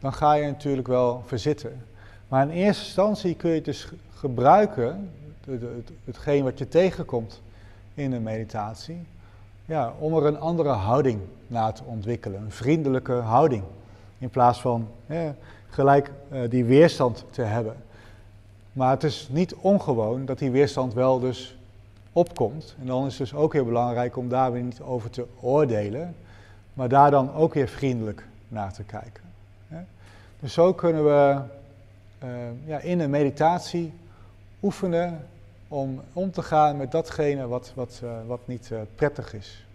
Dan 0.00 0.12
ga 0.12 0.32
je 0.32 0.46
natuurlijk 0.46 0.86
wel 0.86 1.22
verzitten. 1.26 1.82
Maar 2.28 2.42
in 2.42 2.50
eerste 2.50 2.84
instantie 2.84 3.34
kun 3.34 3.50
je 3.50 3.56
het 3.56 3.64
dus 3.64 3.88
gebruiken, 4.14 5.10
hetgeen 6.04 6.44
wat 6.44 6.58
je 6.58 6.68
tegenkomt 6.68 7.42
in 7.96 8.12
een 8.12 8.22
meditatie, 8.22 9.06
ja, 9.64 9.92
om 9.98 10.16
er 10.16 10.26
een 10.26 10.40
andere 10.40 10.68
houding 10.68 11.20
naar 11.46 11.72
te 11.72 11.82
ontwikkelen. 11.84 12.40
Een 12.40 12.50
vriendelijke 12.50 13.12
houding. 13.12 13.62
In 14.18 14.30
plaats 14.30 14.60
van 14.60 14.88
gelijk 15.68 16.10
uh, 16.32 16.50
die 16.50 16.64
weerstand 16.64 17.24
te 17.30 17.42
hebben. 17.42 17.76
Maar 18.72 18.90
het 18.90 19.04
is 19.04 19.28
niet 19.30 19.54
ongewoon 19.54 20.24
dat 20.24 20.38
die 20.38 20.50
weerstand 20.50 20.94
wel 20.94 21.20
dus 21.20 21.58
opkomt. 22.12 22.76
En 22.80 22.86
dan 22.86 23.06
is 23.06 23.18
het 23.18 23.30
dus 23.30 23.38
ook 23.38 23.52
heel 23.52 23.64
belangrijk 23.64 24.16
om 24.16 24.28
daar 24.28 24.52
weer 24.52 24.62
niet 24.62 24.80
over 24.80 25.10
te 25.10 25.26
oordelen, 25.40 26.14
maar 26.72 26.88
daar 26.88 27.10
dan 27.10 27.34
ook 27.34 27.54
weer 27.54 27.68
vriendelijk 27.68 28.26
naar 28.48 28.72
te 28.72 28.82
kijken. 28.82 29.24
Dus 30.40 30.52
zo 30.52 30.72
kunnen 30.72 31.04
we 31.04 31.40
uh, 32.24 32.30
ja, 32.64 32.78
in 32.78 33.00
een 33.00 33.10
meditatie 33.10 33.92
oefenen 34.62 35.26
om 35.68 36.00
om 36.12 36.30
te 36.30 36.42
gaan 36.42 36.76
met 36.76 36.90
datgene 36.90 37.46
wat, 37.46 37.72
wat, 37.74 38.00
uh, 38.04 38.10
wat 38.26 38.40
niet 38.44 38.68
uh, 38.72 38.78
prettig 38.94 39.34
is. 39.34 39.66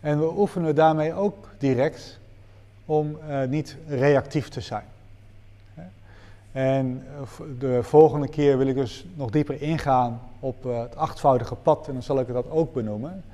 En 0.00 0.18
we 0.18 0.32
oefenen 0.36 0.74
daarmee 0.74 1.14
ook 1.14 1.48
direct 1.58 2.18
om 2.84 3.18
niet 3.48 3.76
reactief 3.88 4.48
te 4.48 4.60
zijn. 4.60 4.84
En 6.52 7.04
de 7.58 7.82
volgende 7.82 8.28
keer 8.28 8.58
wil 8.58 8.66
ik 8.66 8.74
dus 8.74 9.06
nog 9.14 9.30
dieper 9.30 9.62
ingaan 9.62 10.20
op 10.40 10.64
het 10.64 10.96
achtvoudige 10.96 11.54
pad 11.54 11.86
en 11.86 11.92
dan 11.92 12.02
zal 12.02 12.20
ik 12.20 12.28
dat 12.28 12.50
ook 12.50 12.72
benoemen. 12.72 13.24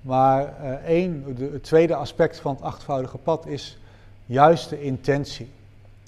Maar 0.00 0.56
één, 0.84 1.34
de, 1.36 1.50
het 1.52 1.62
tweede 1.62 1.94
aspect 1.94 2.40
van 2.40 2.54
het 2.54 2.62
achtvoudige 2.62 3.18
pad 3.18 3.46
is 3.46 3.78
juist 4.26 4.68
de 4.68 4.82
intentie. 4.82 5.50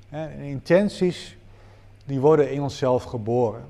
En 0.08 0.30
intenties 0.38 1.36
die 2.04 2.20
worden 2.20 2.50
in 2.50 2.62
onszelf 2.62 3.02
geboren. 3.02 3.62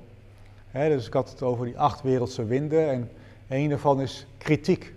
Dus 0.72 1.06
ik 1.06 1.12
had 1.12 1.30
het 1.30 1.42
over 1.42 1.64
die 1.64 1.78
acht 1.78 2.02
wereldse 2.02 2.44
winden 2.44 2.90
en 2.90 3.10
een 3.48 3.68
daarvan 3.68 4.00
is 4.00 4.26
kritiek. 4.38 4.94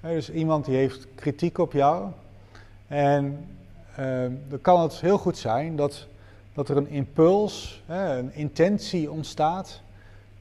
dus 0.00 0.30
iemand 0.30 0.64
die 0.64 0.76
heeft 0.76 1.06
kritiek 1.14 1.58
op 1.58 1.72
jou 1.72 2.08
en 2.86 3.48
uh, 4.00 4.26
dan 4.48 4.60
kan 4.60 4.80
het 4.80 5.00
heel 5.00 5.18
goed 5.18 5.38
zijn 5.38 5.76
dat, 5.76 6.06
dat 6.54 6.68
er 6.68 6.76
een 6.76 6.88
impuls, 6.88 7.82
een 7.86 8.34
intentie 8.34 9.10
ontstaat, 9.10 9.80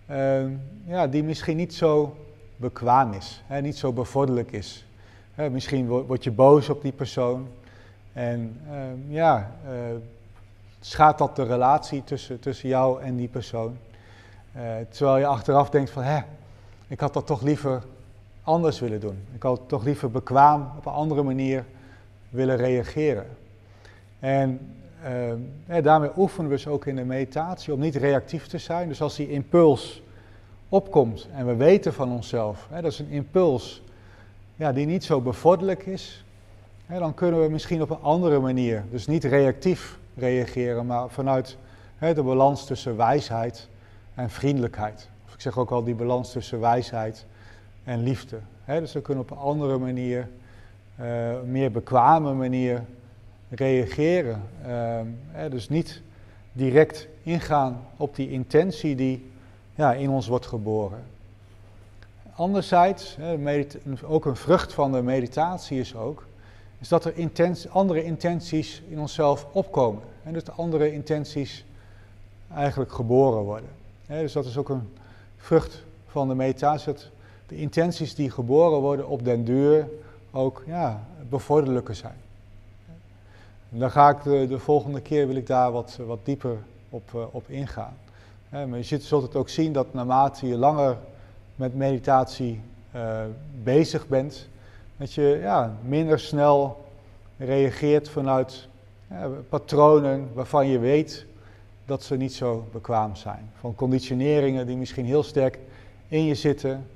ehm, 0.06 0.52
ja, 0.86 1.08
die 1.08 1.24
misschien 1.24 1.58
niet 1.58 1.74
zo 1.74 2.16
bekwaam 2.56 3.14
is, 3.14 3.44
niet 3.62 3.78
zo 3.78 3.94
bevorderlijk 3.94 4.52
is. 4.52 4.86
misschien 5.52 5.88
word 5.88 6.24
je 6.24 6.32
boos 6.32 6.70
op 6.70 6.82
die 6.82 6.92
persoon 6.92 7.48
en 8.14 8.60
ehm, 8.70 9.14
ja, 9.14 9.52
uh, 9.66 9.72
schaadt 10.80 11.18
dat 11.18 11.36
de 11.36 11.44
relatie 11.44 12.04
tussen, 12.04 12.40
tussen 12.40 12.70
jou 12.70 13.02
en 13.02 13.16
die 13.16 13.28
persoon. 13.28 13.78
Uh, 14.56 14.62
terwijl 14.90 15.18
je 15.18 15.26
achteraf 15.26 15.70
denkt 15.70 15.90
van, 15.90 16.04
hè, 16.04 16.20
ik 16.88 17.00
had 17.00 17.14
dat 17.14 17.26
toch 17.26 17.42
liever 17.42 17.84
anders 18.44 18.80
willen 18.80 19.00
doen. 19.00 19.18
Ik 19.36 19.44
had 19.44 19.62
toch 19.68 19.84
liever 19.84 20.12
bekwaam 20.12 20.72
op 20.78 20.86
een 20.86 20.92
andere 20.92 21.24
manier 21.24 21.66
willen 22.30 22.58
reageren. 22.58 23.26
En 24.20 24.76
uh, 25.68 25.84
daarmee 25.84 26.10
oefenen 26.18 26.50
we 26.50 26.56
dus 26.56 26.68
ook 26.68 26.86
in 26.86 26.96
de 26.96 27.04
meditatie 27.04 27.74
om 27.74 27.80
niet 27.80 27.96
reactief 27.96 28.48
te 28.48 28.58
zijn. 28.58 28.88
Dus 28.88 29.02
als 29.02 29.16
die 29.16 29.32
impuls 29.32 30.02
opkomt 30.70 31.28
en 31.34 31.46
we 31.46 31.56
weten 31.56 31.94
van 31.94 32.12
onszelf, 32.12 32.68
hè, 32.70 32.82
dat 32.82 32.92
is 32.92 33.00
een 33.00 33.10
impuls 33.10 33.82
ja, 34.56 34.72
die 34.72 34.86
niet 34.86 35.04
zo 35.04 35.22
bevorderlijk 35.22 35.86
is, 35.86 36.26
hè, 36.86 37.00
dan 37.00 37.14
kunnen 37.14 37.42
we 37.42 37.50
misschien 37.50 37.82
op 37.82 37.90
een 37.90 38.02
andere 38.02 38.40
manier, 38.40 38.84
dus 38.92 39.08
niet 39.08 39.24
reactief 39.24 39.98
reageren, 40.16 40.86
maar 40.86 41.10
vanuit 41.10 41.58
hè, 41.98 42.14
de 42.14 42.24
balans 42.24 42.66
tussen 42.66 42.98
wijsheid 42.98 43.68
en 44.20 44.30
vriendelijkheid. 44.30 45.10
Of 45.26 45.34
ik 45.34 45.42
zeg 45.42 45.58
ook 45.58 45.72
al 45.72 45.84
die 45.84 45.96
balans 45.96 46.32
tussen 46.32 46.60
wijsheid 46.60 47.26
en 47.84 48.04
liefde. 48.04 48.40
Dus 48.66 48.94
we 48.94 49.02
kunnen 49.02 49.24
op 49.24 49.32
een 49.32 49.38
andere 49.38 49.78
manier, 49.78 50.30
uh, 51.02 51.06
meer 51.46 51.72
bekwame 51.72 52.34
manier 52.34 52.84
reageren. 53.50 54.44
Hè, 55.32 55.50
dus 55.50 55.70
niet 55.70 56.02
direct 56.52 57.08
ingaan 57.24 57.82
op 57.98 58.16
die 58.16 58.32
intentie 58.32 58.96
die 58.96 59.32
ja, 59.76 59.94
in 59.94 60.10
ons 60.10 60.28
wordt 60.28 60.46
geboren. 60.46 61.04
Anderzijds, 62.36 63.18
ook 64.06 64.26
een 64.26 64.36
vrucht 64.36 64.74
van 64.74 64.92
de 64.92 65.02
meditatie 65.02 65.80
is 65.80 65.96
ook 65.96 66.28
is 66.80 66.88
dat 66.88 67.06
er 67.06 67.14
andere 67.70 68.04
intenties 68.04 68.82
in 68.90 69.00
onszelf 69.00 69.48
opkomen. 69.52 70.02
En 70.24 70.34
de 70.46 70.52
andere 70.52 70.92
intenties 70.92 71.66
eigenlijk 72.54 72.92
geboren 72.92 73.44
worden. 73.44 73.70
Dus 74.18 74.34
dat 74.34 74.46
is 74.46 74.58
ook 74.58 74.70
een 74.70 74.90
vrucht 75.38 75.84
van 76.08 76.28
de 76.28 76.36
meditatie, 76.36 76.94
dat 76.94 77.10
de 77.48 77.56
intenties 77.56 78.16
die 78.16 78.32
geboren 78.32 78.80
worden 78.80 79.08
op 79.08 79.24
den 79.26 79.44
duur 79.44 79.88
ook 80.32 80.64
ja, 80.66 81.04
bevorderlijker 81.30 81.96
zijn. 81.96 82.18
Dan 83.70 83.92
ga 83.92 84.10
ik 84.10 84.24
de, 84.24 84.48
de, 84.48 84.60
volgende 84.60 85.02
keer 85.02 85.28
wil 85.28 85.36
ik 85.36 85.48
daar 85.48 85.72
wat, 85.72 86.00
wat 86.06 86.20
dieper 86.24 86.58
op, 86.90 87.12
uh, 87.16 87.22
op 87.32 87.50
ingaan. 87.50 87.94
maar 88.50 88.78
je 88.78 89.00
zult 89.00 89.24
het 89.24 89.36
ook 89.36 89.50
zien 89.50 89.74
dat 89.74 89.94
naarmate 89.94 90.48
je 90.48 90.58
langer 90.58 90.98
met 91.56 91.76
meditatie 91.76 92.62
uh, 92.96 93.22
bezig 93.64 94.08
bent, 94.08 94.48
dat 94.98 95.14
je 95.14 95.40
ja, 95.42 95.78
minder 95.82 96.20
snel 96.20 96.86
reageert 97.38 98.10
vanuit 98.10 98.68
patronen 99.50 100.30
waarvan 100.34 100.68
je 100.68 100.80
weet 100.80 101.26
dat 101.90 102.04
ze 102.04 102.16
niet 102.16 102.34
zo 102.34 102.68
bekwaam 102.72 103.16
zijn. 103.16 103.52
Van 103.60 103.76
conditioneringen 103.76 104.66
die 104.66 104.78
misschien 104.78 105.06
heel 105.06 105.24
sterk 105.24 105.60
in 106.08 106.24
je 106.24 106.36
zitten, 106.36 106.88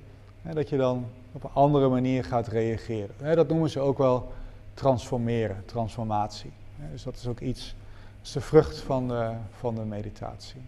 hè, 0.41 0.53
dat 0.53 0.69
je 0.69 0.77
dan 0.77 1.05
op 1.31 1.43
een 1.43 1.53
andere 1.53 1.89
manier 1.89 2.23
gaat 2.23 2.47
reageren. 2.47 3.15
Hè, 3.17 3.35
dat 3.35 3.47
noemen 3.47 3.69
ze 3.69 3.79
ook 3.79 3.97
wel 3.97 4.31
transformeren, 4.73 5.63
transformatie. 5.65 6.51
Hè, 6.75 6.91
dus 6.91 7.03
dat 7.03 7.15
is 7.15 7.27
ook 7.27 7.39
iets, 7.39 7.75
dat 8.17 8.25
is 8.27 8.31
de 8.31 8.41
vrucht 8.41 8.79
van 8.79 9.07
de, 9.07 9.31
van 9.51 9.75
de 9.75 9.85
meditatie. 9.85 10.62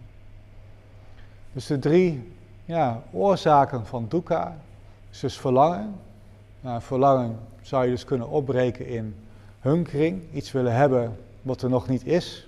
Dus 1.52 1.66
de 1.66 1.78
drie 1.78 2.32
ja, 2.64 3.02
oorzaken 3.12 3.86
van 3.86 4.06
dukkha, 4.08 4.56
is 5.10 5.20
dus 5.20 5.38
verlangen, 5.38 5.94
nou, 6.60 6.82
verlangen 6.82 7.38
zou 7.62 7.84
je 7.84 7.90
dus 7.90 8.04
kunnen 8.04 8.28
opbreken 8.28 8.86
in 8.86 9.16
hunkering, 9.60 10.22
iets 10.32 10.52
willen 10.52 10.74
hebben 10.74 11.16
wat 11.42 11.62
er 11.62 11.68
nog 11.68 11.88
niet 11.88 12.06
is. 12.06 12.45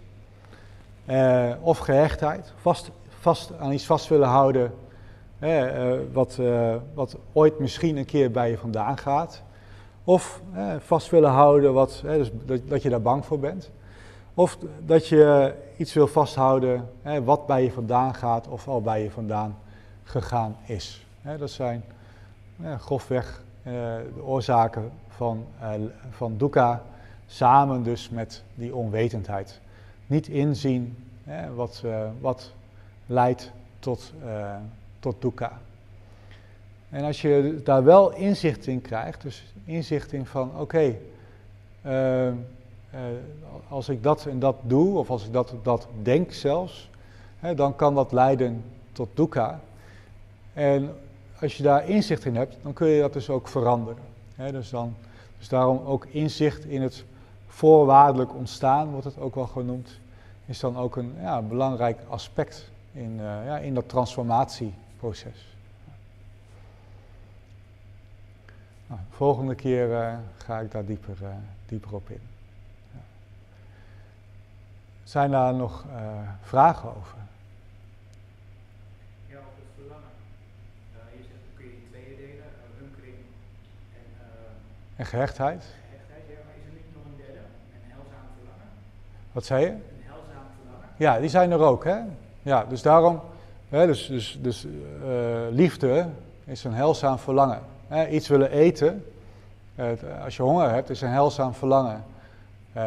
Uh, 1.11 1.53
of 1.61 1.79
gehechtheid, 1.79 2.53
vast, 2.57 2.91
vast 3.09 3.53
aan 3.59 3.73
iets 3.73 3.87
vast 3.87 4.09
willen 4.09 4.29
houden 4.29 4.75
uh, 5.41 5.95
wat, 6.13 6.37
uh, 6.41 6.75
wat 6.95 7.17
ooit 7.33 7.59
misschien 7.59 7.97
een 7.97 8.05
keer 8.05 8.31
bij 8.31 8.51
je 8.51 8.59
vandaan 8.59 8.99
gaat. 8.99 9.43
Of 10.05 10.41
vast 10.79 11.11
willen 11.11 11.31
houden 11.31 11.73
wat, 11.73 12.03
dus 12.05 12.31
dat, 12.45 12.61
dat, 12.69 12.83
je 12.83 12.89
daar 12.89 13.03
bang 13.03 13.25
voor 13.25 13.39
bent. 13.39 13.71
Of 14.35 14.59
dat 14.87 15.07
je 15.07 15.55
iets 15.77 15.93
wil 15.93 16.07
vasthouden 16.07 16.89
wat 17.25 17.47
bij 17.47 17.63
je 17.63 17.73
vandaan 17.73 18.15
gaat 18.15 18.49
of 18.49 18.69
al 18.69 18.83
bij 18.83 19.03
je 19.03 19.11
vandaan 19.11 19.59
gegaan 20.05 20.57
is. 20.67 21.07
dat 21.39 21.51
zijn 21.51 21.85
grofweg 22.79 23.43
eh, 23.63 23.73
de 24.15 24.23
oorzaken 24.23 24.91
van, 25.09 25.47
van 26.11 26.37
dukkha 26.37 26.83
samen 27.27 27.83
dus 27.83 28.09
met 28.09 28.43
die 28.55 28.75
onwetendheid. 28.75 29.61
Niet 30.09 30.29
inzien 30.29 30.97
hè, 31.25 31.55
wat, 31.55 31.85
wat 32.21 32.53
leidt 33.07 33.53
tot, 33.79 34.13
tot 35.01 35.23
dukkha. 35.23 35.59
En 36.91 37.05
als 37.05 37.23
je 37.23 37.61
daar 37.65 37.85
wel 37.85 38.15
inzicht 38.15 38.67
in 38.67 38.81
krijgt, 38.81 39.23
dus 39.23 39.45
inzicht 39.65 40.13
in 40.13 40.27
van 40.27 40.51
oké, 40.59 40.95
eh, 41.83 42.29
eh, 42.29 42.35
als 43.69 43.89
ik 43.89 44.03
dat 44.03 44.27
en 44.27 44.39
dat 44.39 44.57
doe, 44.63 44.99
of 44.99 45.11
als 45.11 45.25
ik 45.25 45.33
dat 45.33 45.55
dat 45.63 45.87
denk 46.03 46.33
zelfs, 46.33 46.91
hè, 47.39 47.55
dan 47.55 47.77
kan 47.77 47.95
dat 47.95 48.13
leiden 48.13 48.65
tot 48.93 49.09
dukkha. 49.15 49.61
En 50.53 50.95
als 51.41 51.57
je 51.57 51.63
daar 51.63 51.89
inzicht 51.89 52.25
in 52.25 52.37
hebt, 52.37 52.57
dan 52.63 52.73
kun 52.73 52.89
je 52.89 53.01
dat 53.01 53.13
dus 53.13 53.31
ook 53.31 53.49
veranderen. 53.49 54.03
Hè, 54.35 54.53
dus, 54.53 54.71
dan, 54.71 54.95
dus 55.39 55.49
daarom 55.49 55.87
ook 55.87 56.07
inzicht 56.07 56.65
in 56.65 56.83
het 56.83 57.05
voorwaardelijk 57.49 58.35
ontstaan, 58.35 58.91
wordt 58.91 59.05
het 59.05 59.19
ook 59.19 59.35
wel 59.35 59.47
genoemd, 59.47 60.01
is 60.47 60.61
dan 60.61 60.77
ook 60.77 60.97
een 60.97 61.15
ja, 61.21 61.43
belangrijk 61.43 61.99
aspect 62.09 62.71
in, 62.93 63.13
uh, 63.13 63.45
ja, 63.45 63.59
in 63.59 63.75
dat 63.75 63.89
transformatieproces. 63.89 65.57
Nou, 68.87 69.01
volgende 69.11 69.55
keer 69.55 69.89
uh, 69.89 70.15
ga 70.37 70.59
ik 70.59 70.71
daar 70.71 70.85
dieper, 70.85 71.17
uh, 71.23 71.29
dieper 71.67 71.95
op 71.95 72.11
in. 72.11 72.21
Ja. 72.93 73.01
Zijn 75.05 75.31
daar 75.31 75.55
nog 75.55 75.85
vragen 76.43 76.97
over? 76.97 77.19
Ja, 79.27 79.39
op 79.39 79.45
het 79.45 79.73
verlangen. 79.77 80.11
je 81.17 81.23
zegt, 81.23 81.57
kun 81.57 81.65
je 81.65 81.73
in 81.73 81.87
tweeën 81.91 82.17
delen, 82.17 82.45
hunkering 82.79 83.17
en... 83.95 84.07
en 84.97 85.07
gehechtheid? 85.07 85.65
Gehechtheid, 85.91 86.23
ja, 86.29 86.39
maar 86.45 86.55
is 86.61 86.67
er 86.67 86.73
niet 86.73 86.95
nog 86.95 87.05
een 87.05 87.17
derde, 87.17 87.43
een 87.75 87.91
heilzaam 87.91 88.29
verlangen? 88.37 88.71
Wat 89.39 89.47
zei 89.47 89.65
je? 89.65 89.73
Ja, 90.97 91.19
die 91.19 91.29
zijn 91.29 91.51
er 91.51 91.61
ook, 91.61 91.85
hè? 91.85 91.97
Ja, 92.43 92.65
dus 92.69 92.83
daarom, 92.83 93.21
hè, 93.69 93.87
dus, 93.87 94.07
dus, 94.07 94.39
dus 94.43 94.67
liefde 95.51 96.07
is 96.45 96.65
een 96.65 96.73
heilzaam 96.73 97.19
verlangen 97.19 97.61
iets 98.11 98.29
willen 98.29 98.51
eten, 98.51 99.05
als 100.25 100.37
je 100.37 100.43
honger 100.43 100.71
hebt, 100.71 100.91
is 100.91 101.01
een 101.01 101.09
heilzaam 101.09 101.55
verlangen. 101.55 102.05
Uh, 102.77 102.83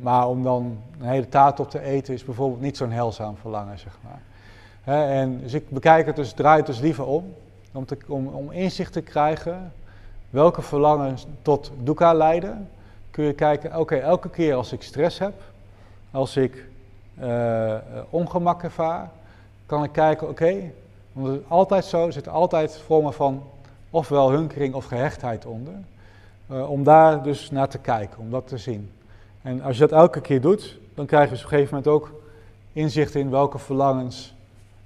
maar 0.00 0.28
om 0.28 0.42
dan 0.42 0.78
een 1.00 1.06
hele 1.06 1.28
taart 1.28 1.60
op 1.60 1.70
te 1.70 1.80
eten 1.80 2.14
is 2.14 2.24
bijvoorbeeld 2.24 2.60
niet 2.60 2.76
zo'n 2.76 2.90
heilzaam 2.90 3.36
verlangen, 3.36 3.78
zeg 3.78 3.98
maar. 4.00 5.08
en 5.08 5.40
dus 5.40 5.52
ik 5.52 5.70
bekijk 5.70 6.06
het 6.06 6.16
dus, 6.16 6.32
draai 6.32 6.56
het 6.56 6.66
dus 6.66 6.80
liever 6.80 7.06
om, 7.06 7.34
om, 7.72 7.84
te, 7.84 7.96
om, 8.08 8.26
om 8.26 8.50
inzicht 8.50 8.92
te 8.92 9.02
krijgen 9.02 9.72
welke 10.30 10.62
verlangens 10.62 11.26
tot 11.42 11.70
dukkha 11.82 12.14
leiden. 12.14 12.68
Kun 13.10 13.24
je 13.24 13.32
kijken, 13.32 13.78
oké, 13.78 13.96
elke 13.96 14.30
keer 14.30 14.54
als 14.54 14.72
ik 14.72 14.82
stress 14.82 15.18
heb, 15.18 15.32
als 16.14 16.36
ik 16.36 16.64
uh, 17.20 17.76
ongemak 18.10 18.62
ervaar, 18.62 19.10
kan 19.66 19.84
ik 19.84 19.92
kijken, 19.92 20.28
oké, 20.28 20.60
want 21.12 21.26
het 21.28 21.40
is 21.40 21.48
altijd 21.48 21.84
zo, 21.84 22.06
er 22.06 22.12
zit 22.12 22.28
altijd 22.28 22.78
vormen 22.78 23.12
van 23.12 23.42
ofwel 23.90 24.30
hunkering 24.30 24.74
of 24.74 24.84
gehechtheid 24.84 25.46
onder. 25.46 25.74
Uh, 26.50 26.70
om 26.70 26.84
daar 26.84 27.22
dus 27.22 27.50
naar 27.50 27.68
te 27.68 27.78
kijken, 27.78 28.18
om 28.18 28.30
dat 28.30 28.48
te 28.48 28.58
zien. 28.58 28.90
En 29.42 29.62
als 29.62 29.74
je 29.74 29.86
dat 29.86 29.98
elke 29.98 30.20
keer 30.20 30.40
doet, 30.40 30.78
dan 30.94 31.06
krijg 31.06 31.24
je 31.24 31.30
dus 31.30 31.44
op 31.44 31.50
een 31.50 31.56
gegeven 31.58 31.76
moment 31.76 31.94
ook 31.94 32.20
inzicht 32.72 33.14
in 33.14 33.30
welke 33.30 33.58
verlangens 33.58 34.34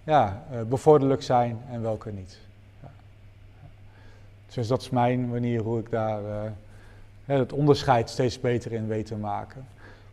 ja, 0.05 0.43
uh, 0.53 0.63
bevorderlijk 0.63 1.23
zijn 1.23 1.61
en 1.71 1.83
welke 1.83 2.11
niet. 2.11 2.39
Dus 4.55 4.69
dat 4.69 4.81
is 4.81 4.91
mijn 4.91 5.29
manier 5.29 5.61
hoe 5.61 5.79
ik 5.79 5.91
daar 5.91 6.21
het 7.25 7.53
onderscheid 7.53 8.11
steeds 8.11 8.41
beter 8.41 8.73
in 8.73 8.87
weet 8.87 9.07
te 9.07 9.17
maken. 9.17 9.67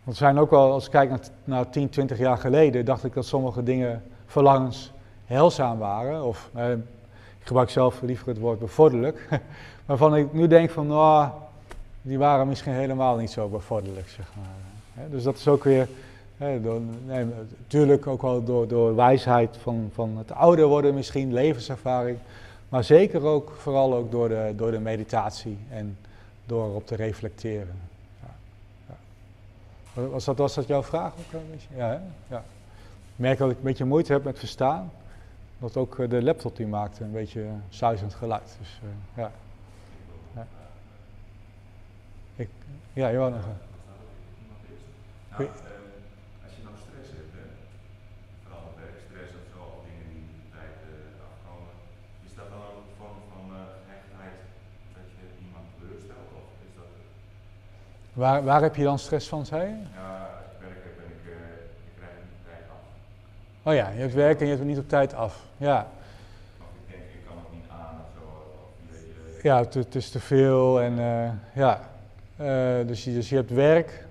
Want 0.06 0.18
zijn 0.18 0.38
ook 0.38 0.50
wel, 0.50 0.72
als 0.72 0.86
ik 0.86 0.92
kijk 0.92 1.10
naar, 1.10 1.20
naar 1.44 1.70
10, 1.70 1.90
20 1.90 2.18
jaar 2.18 2.38
geleden, 2.38 2.86
dacht 2.86 3.04
ik 3.04 3.14
dat 3.14 3.26
sommige 3.26 3.64
dingen, 3.64 4.04
verlangens, 4.26 4.92
heilzaam 5.26 5.78
waren. 5.78 6.24
Of 6.24 6.50
ik 7.40 7.48
gebruik 7.48 7.70
zelf 7.70 8.02
liever 8.02 8.28
het 8.28 8.40
woord 8.40 8.60
bevorderlijk. 8.60 9.28
Waarvan 9.86 10.16
ik 10.16 10.34
nu 10.34 10.48
denk 10.48 10.70
van, 10.70 10.88
nou, 10.88 11.30
die 12.02 12.18
waren 12.18 12.48
misschien 12.48 12.74
helemaal 12.74 13.18
niet 13.18 13.32
zo 13.32 13.48
bevorderlijk, 13.48 14.08
zeg 14.08 14.32
maar. 14.36 15.10
Dus 15.10 15.24
dat 15.24 15.36
is 15.36 15.48
ook 15.48 15.64
weer, 15.64 15.88
nee, 16.38 16.60
natuurlijk 17.58 18.08
ook 18.08 18.22
wel 18.22 18.44
door, 18.44 18.68
door 18.68 18.96
wijsheid 18.96 19.58
van, 19.58 19.90
van 19.94 20.18
het 20.18 20.32
ouder 20.32 20.66
worden 20.66 20.94
misschien, 20.94 21.34
levenservaring. 21.34 22.18
Maar 22.70 22.84
zeker 22.84 23.24
ook, 23.24 23.52
vooral 23.58 23.94
ook 23.94 24.12
door 24.12 24.30
de, 24.30 24.54
door 24.56 24.72
de 24.72 24.80
meditatie 24.80 25.58
en 25.70 25.98
door 26.46 26.76
op 26.76 26.88
te 26.88 26.96
reflecteren. 26.96 27.94
Ja, 29.96 30.02
ja. 30.02 30.08
Was, 30.08 30.26
dat, 30.26 30.38
was 30.38 30.56
dat 30.56 30.68
jouw 30.68 30.84
vraag 30.84 31.14
ook 31.14 31.42
beetje? 31.52 31.68
Ja, 31.76 31.88
hè? 31.88 32.00
ja. 32.36 32.44
Ik 33.16 33.22
merk 33.22 33.38
dat 33.38 33.52
ik 33.52 33.58
een 33.58 33.64
beetje 33.64 33.86
moeite 33.86 34.14
heb 34.14 34.24
met 34.24 34.40
verstaan. 34.40 34.92
Dat 35.58 35.78
ook 35.78 36.00
eh, 36.00 36.10
de 36.10 36.24
laptop 36.24 36.56
die 36.56 36.68
maakte 36.68 37.04
een 37.04 37.12
beetje 37.12 37.46
suizend 37.70 38.14
geluid. 38.14 38.56
Dus 38.60 38.80
uh, 38.84 38.90
ja. 39.24 39.32
ja. 40.36 40.48
Ik, 42.36 42.50
ja, 42.94 43.08
je 43.08 43.18
wou 43.18 43.32
nog. 43.32 43.46
Nou, 45.30 45.44
uh, 45.44 45.50
als 46.44 46.54
je 46.58 46.62
nou 46.64 46.76
stress 46.84 47.10
hebt, 47.18 47.34
hè, 47.38 47.46
vooral 48.44 48.68
werkstress 48.84 49.32
of 49.40 49.46
zo, 49.54 49.60
al 49.76 49.82
dingen 49.88 50.08
die 50.14 50.24
de 50.40 50.46
tijd 50.56 50.76
uh, 50.90 51.26
afkomen, 51.30 51.74
is 52.28 52.34
dat 52.40 52.48
dan 52.54 52.62
ook 52.70 52.78
een 52.84 52.96
vorm 53.00 53.20
van 53.34 53.46
gehechtheid 53.86 54.38
dat 54.96 55.08
je 55.16 55.24
iemand 55.44 55.66
teleurstelt? 55.76 56.30
Of 56.40 56.48
is 56.68 56.74
dat... 56.80 56.92
Waar, 58.16 58.44
waar 58.44 58.62
heb 58.62 58.76
je 58.76 58.84
dan 58.84 59.00
stress 59.00 59.28
van, 59.28 59.46
zei 59.46 59.62
je? 59.62 59.76
Ja, 59.96 60.16
Oh 63.68 63.74
ja, 63.74 63.90
je 63.90 64.00
hebt 64.00 64.14
werk 64.14 64.40
en 64.40 64.44
je 64.44 64.52
hebt 64.52 64.60
het 64.60 64.70
niet 64.70 64.78
op 64.78 64.90
tijd 64.90 65.14
af. 65.14 65.44
Ja. 65.58 65.88
ik 66.58 66.94
denk, 66.94 67.02
ik 67.02 67.26
kan 67.28 67.38
het 67.38 67.54
niet 67.54 67.70
aan 67.70 67.96
of 68.02 68.08
zo. 68.16 69.48
Ja, 69.48 69.60
het, 69.60 69.74
het, 69.74 69.96
is 69.96 70.10
te 70.10 70.20
veel 70.20 70.82
en 70.82 71.00
uh, 71.00 71.30
ja. 71.54 71.80
Uh, 72.42 72.88
dus, 72.88 73.04
je, 73.04 73.14
dus 73.14 73.30
je 73.30 73.36
hebt 73.36 73.52
werk 73.52 74.06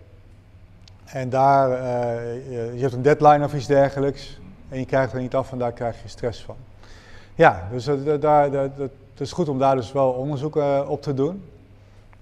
en 1.05 1.29
daar, 1.29 1.71
uh, 1.71 2.35
je, 2.51 2.71
je, 2.75 2.81
hebt 2.81 2.93
een 2.93 3.03
deadline 3.03 3.45
of 3.45 3.55
iets 3.55 3.67
dergelijks 3.67 4.41
en 4.69 4.79
je 4.79 4.87
krijgt 4.87 5.13
er 5.13 5.21
niet 5.21 5.35
af 5.35 5.53
en 5.53 5.59
daar 5.59 5.73
krijg 5.73 6.03
je 6.03 6.09
stress 6.09 6.43
van. 6.43 6.57
Ja, 7.35 7.69
dus 7.71 7.85
daar, 8.21 8.51
dat, 8.51 8.71
het 8.77 9.21
is 9.21 9.33
goed 9.33 9.49
om 9.49 9.59
daar 9.59 9.77
dus 9.77 9.93
wel 9.93 10.11
onderzoek 10.11 10.57
op 10.87 11.03
te 11.03 11.15
doen. 11.15 11.45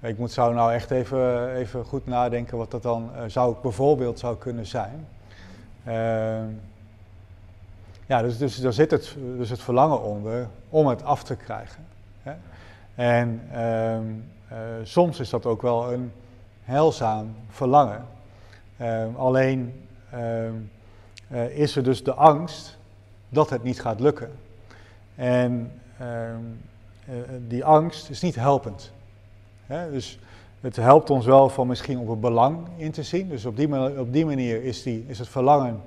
Ik 0.03 0.19
moet, 0.19 0.33
zou 0.33 0.55
nou 0.55 0.73
echt 0.73 0.91
even, 0.91 1.55
even 1.55 1.85
goed 1.85 2.07
nadenken 2.07 2.57
wat 2.57 2.71
dat 2.71 2.83
dan 2.83 3.11
zou, 3.27 3.57
bijvoorbeeld 3.63 4.19
zou 4.19 4.37
kunnen 4.37 4.67
zijn. 4.67 5.07
Ehm, 5.85 6.47
ja, 8.07 8.23
dus, 8.23 8.39
dus 8.39 8.57
daar 8.57 8.73
zit 8.73 8.91
het, 8.91 9.17
dus 9.37 9.51
het 9.51 9.61
verlangen 9.61 10.03
onder 10.03 10.49
om 10.69 10.87
het 10.87 11.03
af 11.03 11.23
te 11.23 11.37
krijgen. 11.37 11.85
Hè? 12.23 12.33
En 12.95 13.43
ehm, 13.53 14.05
eh, 14.49 14.59
soms 14.83 15.21
is 15.21 15.31
dat 15.31 15.47
ook 15.47 15.63
wel 15.63 15.93
een 15.93 16.13
heilzaam 16.65 17.35
verlangen. 17.49 18.05
Ehm, 18.77 19.15
alleen 19.17 19.87
eh, 20.11 21.59
is 21.59 21.77
er 21.77 21.83
dus 21.83 22.05
de 22.05 22.15
angst 22.15 22.79
dat 23.29 23.51
het 23.51 23.63
niet 23.63 23.81
gaat 23.81 24.01
lukken. 24.01 24.31
En 25.15 25.81
eh, 25.99 26.07
die 27.47 27.65
angst 27.65 28.11
is 28.11 28.21
niet 28.21 28.35
helpend. 28.35 28.93
Dus 29.91 30.19
het 30.61 30.77
helpt 30.77 31.11
ons 31.11 31.27
wel 31.27 31.49
van 31.49 31.67
misschien 31.67 31.99
op 31.99 32.09
het 32.09 32.21
belang 32.21 32.59
in 32.77 32.91
te 32.91 33.03
zien. 33.03 33.29
Dus 33.29 33.45
op 33.45 33.57
die, 33.57 33.99
op 33.99 34.13
die 34.13 34.27
manier 34.27 34.63
is, 34.63 34.83
die, 34.83 35.05
is 35.07 35.19
het 35.19 35.29
verlangen 35.29 35.81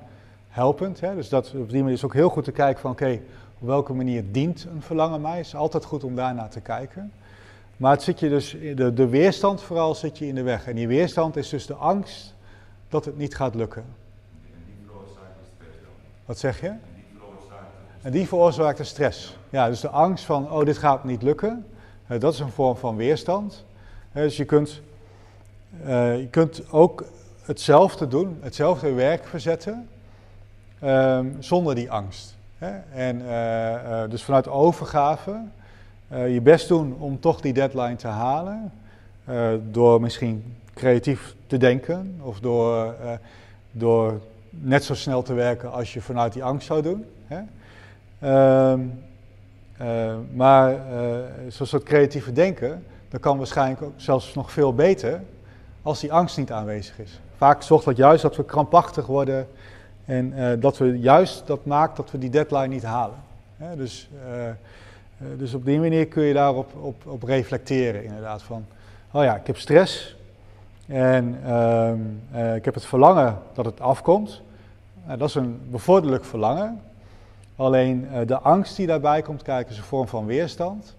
helpend. 0.50 1.00
Dus 1.00 1.30
dat, 1.30 1.54
op 1.56 1.70
die 1.70 1.80
manier 1.80 1.96
is 1.96 2.04
ook 2.04 2.14
heel 2.14 2.30
goed 2.30 2.44
te 2.44 2.52
kijken 2.52 2.82
van 2.82 2.92
oké, 2.92 3.20
op 3.60 3.68
welke 3.68 3.94
manier 3.94 4.24
dient 4.32 4.68
een 4.74 4.82
verlangen 4.82 5.22
mij. 5.22 5.38
Het 5.38 5.46
is 5.46 5.56
altijd 5.56 5.86
goed 5.86 6.04
om 6.04 6.16
daarnaar 6.16 6.50
te 6.50 6.62
kijken. 6.62 7.12
Maar 7.78 7.92
het 7.92 8.04
zit 8.04 8.20
je 8.20 8.30
dus, 8.30 8.58
de, 8.76 8.94
de 8.94 9.08
weerstand 9.08 9.62
vooral 9.62 9.96
zit 9.96 10.18
je 10.18 10.28
in 10.28 10.36
de 10.36 10.44
weg. 10.44 10.68
En 10.68 10.76
die 10.76 10.88
weerstand 10.88 11.36
is 11.36 11.50
dus 11.50 11.66
de 11.66 11.74
angst 11.74 12.36
dat 12.90 13.06
het 13.06 13.18
niet 13.18 13.36
gaat 13.36 13.56
lukken. 13.56 13.86
Wat 16.26 16.40
zeg 16.40 16.62
je? 16.62 16.74
En 18.02 18.12
die 18.12 18.28
veroorzaakt 18.28 18.78
de 18.78 18.84
stress. 18.84 19.38
Ja, 19.50 19.68
dus 19.68 19.80
de 19.80 19.90
angst 19.90 20.26
van, 20.26 20.52
oh, 20.52 20.66
dit 20.66 20.78
gaat 20.78 21.04
niet 21.04 21.22
lukken. 21.22 21.66
Uh, 22.08 22.20
dat 22.20 22.34
is 22.34 22.40
een 22.40 22.52
vorm 22.52 22.76
van 22.76 22.96
weerstand. 22.96 23.66
Uh, 24.16 24.22
dus 24.22 24.38
je 24.38 24.46
kunt, 24.46 24.82
uh, 25.86 26.20
je 26.20 26.28
kunt 26.30 26.72
ook 26.72 27.06
hetzelfde 27.42 28.08
doen, 28.08 28.38
hetzelfde 28.42 28.94
werk 28.94 29.26
verzetten. 29.26 29.88
Um, 30.84 31.36
zonder 31.40 31.76
die 31.76 31.92
angst. 31.92 32.36
Hè? 32.58 32.72
En 32.94 33.22
uh, 33.22 33.74
uh, 33.74 34.10
dus 34.10 34.24
vanuit 34.24 34.48
overgave 34.48 35.42
uh, 36.12 36.34
je 36.34 36.42
best 36.42 36.68
doen 36.68 36.96
om 37.00 37.20
toch 37.20 37.42
die 37.42 37.54
deadline 37.54 37.96
te 37.96 38.08
halen. 38.08 38.72
door 39.72 40.02
misschien 40.02 40.56
creatief 40.74 41.36
te 41.48 41.58
denken 41.58 42.20
of 42.22 42.40
door, 42.40 42.96
door 43.72 44.22
net 44.50 44.84
zo 44.84 44.94
snel 44.94 45.22
te 45.22 45.34
werken 45.34 45.72
als 45.72 45.94
je 45.94 46.02
vanuit 46.02 46.34
die 46.34 46.44
angst 46.44 46.68
zou 46.68 46.82
doen. 46.82 47.06
Hè? 47.28 47.42
Um, 48.72 49.04
maar 50.34 50.78
zo'n 51.48 51.68
soort 51.68 51.84
creatieve 51.84 52.32
denken, 52.32 52.84
dat 53.16 53.24
kan 53.24 53.38
waarschijnlijk 53.38 53.82
ook 53.82 53.94
zelfs 53.96 54.34
nog 54.34 54.52
veel 54.52 54.74
beter 54.74 55.22
als 55.82 56.00
die 56.00 56.14
angst 56.14 56.38
niet 56.38 56.52
aanwezig 56.52 57.00
is. 57.00 57.20
Vaak 57.38 57.62
zorgt 57.62 57.86
dat 57.86 57.98
juist 57.98 58.22
dat 58.22 58.36
we 58.36 58.46
krampachtig 58.46 59.06
worden 59.06 59.48
en 60.06 60.34
eh, 60.34 60.62
dat 60.62 60.78
we 60.78 61.00
juist 61.00 61.48
dat 61.48 61.66
maakt 61.66 61.98
dat 61.98 62.12
we 62.12 62.18
die 62.18 62.30
deadline 62.30 62.68
niet 62.68 62.84
halen. 62.84 63.24
Dus, 63.76 64.10
eh, 64.26 64.50
eh, 64.50 64.56
dus 65.38 65.54
op 65.54 65.66
die 65.66 65.80
manier 65.80 66.08
kun 66.08 66.24
je 66.24 66.34
daarop 66.34 66.74
op, 66.82 67.06
op 67.06 67.24
reflecteren 67.24 68.04
inderdaad 68.04 68.44
van, 68.44 68.66
oh 69.12 69.24
ja, 69.24 69.36
ik 69.36 69.48
heb 69.48 69.58
stress 69.58 70.16
en 70.88 71.40
ehm, 71.46 72.00
eh, 72.32 72.56
ik 72.56 72.66
heb 72.66 72.74
het 72.74 72.86
verlangen 72.86 73.38
dat 73.54 73.66
het 73.66 73.82
afkomt. 73.82 74.42
Dat 75.18 75.30
is 75.30 75.36
een 75.36 75.60
bevorderlijk 75.70 76.26
verlangen. 76.26 76.82
Alleen 77.56 78.08
de 78.26 78.40
angst 78.40 78.76
die 78.76 78.88
daarbij 78.88 79.22
komt 79.22 79.42
kijken 79.42 79.72
is 79.72 79.78
een 79.78 79.84
vorm 79.84 80.08
van 80.08 80.26
weerstand. 80.26 80.96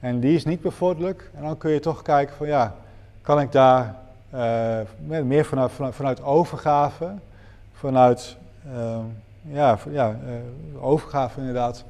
En 0.00 0.20
die 0.20 0.34
is 0.34 0.44
niet 0.44 0.60
bevorderlijk. 0.60 1.30
En 1.34 1.42
dan 1.42 1.58
kun 1.58 1.70
je 1.70 1.80
toch 1.80 2.02
kijken 2.02 2.36
van 2.36 2.46
ja, 2.46 2.74
kan 3.22 3.40
ik 3.40 3.52
daar 3.52 3.94
eh, 4.30 4.78
met- 5.06 5.24
meer 5.24 5.44
vanuit, 5.44 5.72
vanuit, 5.72 5.94
vanuit 5.94 6.22
overgave, 6.22 7.08
vanuit 7.72 8.36
ehm, 8.74 9.04
ja, 9.42 9.78
ja, 9.90 10.08
eh, 10.10 10.84
overgave 10.84 11.38
inderdaad, 11.40 11.84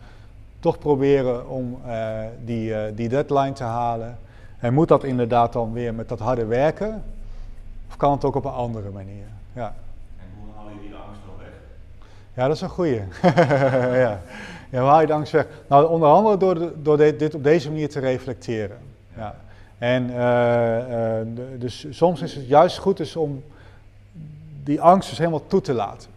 toch 0.60 0.78
proberen 0.78 1.48
om 1.48 1.78
eh, 1.86 2.18
die, 2.44 2.74
eh, 2.74 2.96
die 2.96 3.08
deadline 3.08 3.52
te 3.52 3.64
halen. 3.64 4.18
En 4.58 4.74
moet 4.74 4.88
dat 4.88 5.04
inderdaad 5.04 5.52
dan 5.52 5.72
weer 5.72 5.94
met 5.94 6.08
dat 6.08 6.18
harde 6.18 6.44
werken? 6.46 7.02
Of 7.88 7.96
kan 7.96 8.12
het 8.12 8.24
ook 8.24 8.34
op 8.34 8.44
een 8.44 8.52
andere 8.52 8.90
manier? 8.90 9.24
Ja. 9.52 9.74
En 10.18 10.24
hoe 10.38 10.54
haal 10.56 10.68
je 10.68 10.80
die 10.80 10.94
angst 10.94 11.20
dan 11.26 11.34
weg? 11.38 11.48
Ja, 12.34 12.46
dat 12.46 12.56
is 12.56 12.62
een 12.62 12.68
goeie. 12.68 13.02
ja. 14.04 14.20
Ja, 14.76 14.84
haal 14.84 15.00
je 15.00 15.06
de 15.06 15.12
angst? 15.12 15.34
Nou, 15.68 15.88
onder 15.88 16.08
andere 16.08 16.36
door, 16.36 16.72
door 16.82 16.96
dit, 16.96 17.34
op 17.34 17.44
deze 17.44 17.70
manier 17.70 17.88
te 17.88 18.00
reflecteren. 18.00 18.78
Ja. 19.16 19.34
En 19.78 20.10
eh, 20.10 21.20
eh, 21.20 21.26
dus 21.58 21.86
soms 21.90 22.22
is 22.22 22.34
het 22.34 22.46
juist 22.46 22.78
goed 22.78 22.96
dus 22.96 23.16
om 23.16 23.42
die 24.64 24.80
angst 24.80 25.08
dus 25.08 25.18
helemaal 25.18 25.46
toe 25.46 25.60
te 25.60 25.72
laten. 25.72 26.10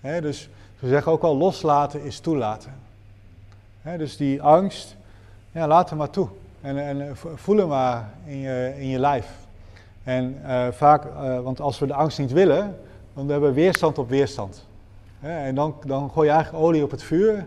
Hè, 0.00 0.20
dus 0.20 0.48
we 0.78 0.88
zeggen 0.88 1.12
ook 1.12 1.22
wel 1.22 1.36
loslaten 1.36 2.02
is 2.02 2.20
toelaten. 2.20 2.72
Dus 3.96 4.16
die 4.16 4.42
angst, 4.42 4.96
ja, 5.52 5.66
laat 5.66 5.88
hem 5.88 5.98
maar 5.98 6.10
toe. 6.10 6.28
En, 6.60 6.78
en 6.78 7.08
eh, 7.08 7.14
vo- 7.14 7.32
voel 7.34 7.56
hem 7.56 7.68
maar 7.68 8.10
in 8.24 8.38
je, 8.38 8.74
in 8.78 8.88
je 8.88 8.98
lijf. 8.98 9.26
En 10.04 10.36
vaak, 10.72 11.04
want 11.42 11.60
als 11.60 11.78
we 11.78 11.86
de 11.86 11.94
angst 11.94 12.18
niet 12.18 12.32
willen, 12.32 12.78
dan 13.14 13.28
hebben 13.28 13.48
we 13.48 13.54
weerstand 13.54 13.98
op 13.98 14.08
weerstand. 14.08 14.66
En 15.20 15.54
dan, 15.54 15.74
dan 15.86 16.10
gooi 16.10 16.26
je 16.28 16.32
eigenlijk 16.34 16.64
olie 16.64 16.82
op 16.82 16.90
het 16.90 17.02
vuur 17.02 17.46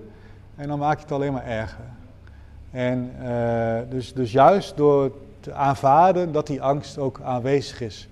en 0.55 0.67
dan 0.67 0.79
maak 0.79 0.95
je 0.95 1.03
het 1.03 1.11
alleen 1.11 1.33
maar 1.33 1.45
erger. 1.45 1.85
En 2.71 3.11
eh, 3.21 3.89
dus, 3.89 4.13
dus 4.13 4.31
juist 4.31 4.77
door 4.77 5.11
te 5.39 5.53
aanvaarden 5.53 6.31
dat 6.31 6.47
die 6.47 6.61
angst 6.61 6.97
ook 6.97 7.19
aanwezig 7.23 7.81
is. 7.81 8.09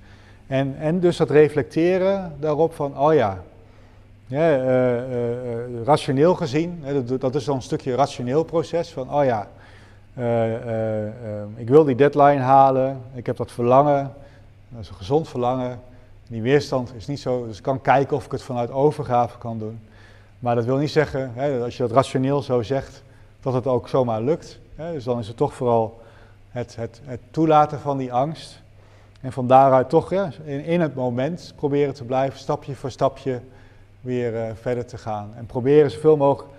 En, 0.47 0.75
en 0.79 0.99
dus 0.99 1.17
dat 1.17 1.29
reflecteren 1.29 2.35
daarop 2.39 2.73
van, 2.73 2.99
oh 2.99 3.13
ja, 3.13 3.39
ja 4.25 4.39
eh, 4.39 4.97
eh, 4.97 5.83
rationeel 5.83 6.35
gezien, 6.35 6.83
dat, 7.19 7.35
is 7.35 7.45
dan 7.45 7.55
een 7.55 7.61
stukje 7.61 7.95
rationeel 7.95 8.43
proces 8.43 8.89
van, 8.89 9.13
oh 9.13 9.25
ja, 9.25 9.47
ik 11.55 11.69
wil 11.69 11.83
die 11.83 11.95
deadline 11.95 12.41
halen, 12.41 13.01
ik 13.13 13.25
heb 13.25 13.37
dat 13.37 13.51
verlangen, 13.51 14.13
dat 14.69 14.81
is 14.81 14.89
een 14.89 14.95
gezond 14.95 15.27
verlangen. 15.27 15.79
Die 16.27 16.41
weerstand 16.41 16.93
is 16.95 17.07
niet 17.07 17.19
zo, 17.19 17.45
dus 17.47 17.57
ik 17.57 17.63
kan 17.63 17.81
kijken 17.81 18.15
of 18.15 18.25
ik 18.25 18.31
het 18.31 18.41
vanuit 18.41 18.71
overgave 18.71 19.37
kan 19.37 19.59
doen. 19.59 19.79
Maar 20.43 20.55
dat 20.55 20.65
wil 20.65 20.77
niet 20.77 20.91
zeggen, 20.91 21.31
hè, 21.33 21.63
als 21.63 21.77
je 21.77 21.83
dat 21.83 21.91
rationeel 21.91 22.41
zo 22.41 22.61
zegt, 22.61 23.03
dat 23.41 23.53
het 23.53 23.67
ook 23.67 23.87
zomaar 23.87 24.21
lukt. 24.21 24.59
Hè. 24.75 24.91
Dus 24.91 25.03
dan 25.03 25.19
is 25.19 25.27
het 25.27 25.37
toch 25.37 25.53
vooral 25.53 26.01
het, 26.49 26.75
het, 26.75 27.01
het 27.03 27.19
toelaten 27.31 27.79
van 27.79 27.97
die 27.97 28.13
angst. 28.13 28.61
En 29.21 29.31
van 29.31 29.47
daaruit 29.47 29.89
toch 29.89 30.09
ja, 30.09 30.29
in, 30.43 30.81
het 30.81 30.95
moment 30.95 31.53
proberen 31.55 31.93
te 31.93 32.03
blijven, 32.03 32.39
stapje 32.39 32.75
voor 32.75 32.91
stapje 32.91 33.41
weer 34.01 34.35
eh, 34.35 34.51
verder 34.61 34.85
te 34.85 34.97
gaan. 34.97 35.31
En 35.35 35.45
proberen 35.45 35.91
zoveel 35.91 36.17
mogelijk 36.17 36.49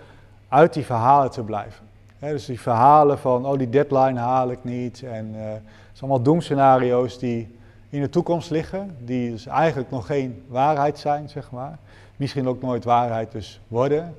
uit 0.47 0.73
die 0.73 0.85
verhalen 0.85 1.31
te 1.31 1.43
blijven. 1.43 1.85
Dus 2.19 2.45
die 2.45 2.61
verhalen 2.61 3.19
van, 3.19 3.45
oh 3.45 3.57
die 3.57 3.69
deadline 3.69 4.19
haal 4.19 4.51
ik 4.51 4.63
niet. 4.63 5.03
En 5.03 5.31
eh, 5.35 5.41
het 5.51 5.61
zijn 5.91 6.09
allemaal 6.09 6.21
doemscenario's 6.21 7.19
die 7.19 7.57
in 7.89 8.01
de 8.01 8.09
toekomst 8.09 8.49
liggen, 8.49 8.97
die 8.99 9.31
dus 9.31 9.45
eigenlijk 9.45 9.91
nog 9.91 10.05
geen 10.05 10.43
waarheid 10.47 10.99
zijn, 10.99 11.29
zeg 11.29 11.51
maar. 11.51 11.77
Misschien 12.15 12.47
ook 12.47 12.61
nooit 12.61 12.83
waarheid 12.83 13.31
dus 13.31 13.59
worden. 13.67 14.15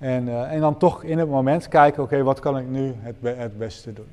En, 0.00 0.28
eh, 0.28 0.52
en 0.52 0.60
dan 0.60 0.76
toch 0.76 1.02
in 1.02 1.18
het 1.18 1.28
moment 1.28 1.68
kijken, 1.68 2.02
oké, 2.02 2.22
wat 2.22 2.40
kan 2.40 2.58
ik 2.58 2.68
nu 2.68 2.94
het, 2.98 3.16
het 3.22 3.58
beste 3.58 3.92
doen? 3.92 4.08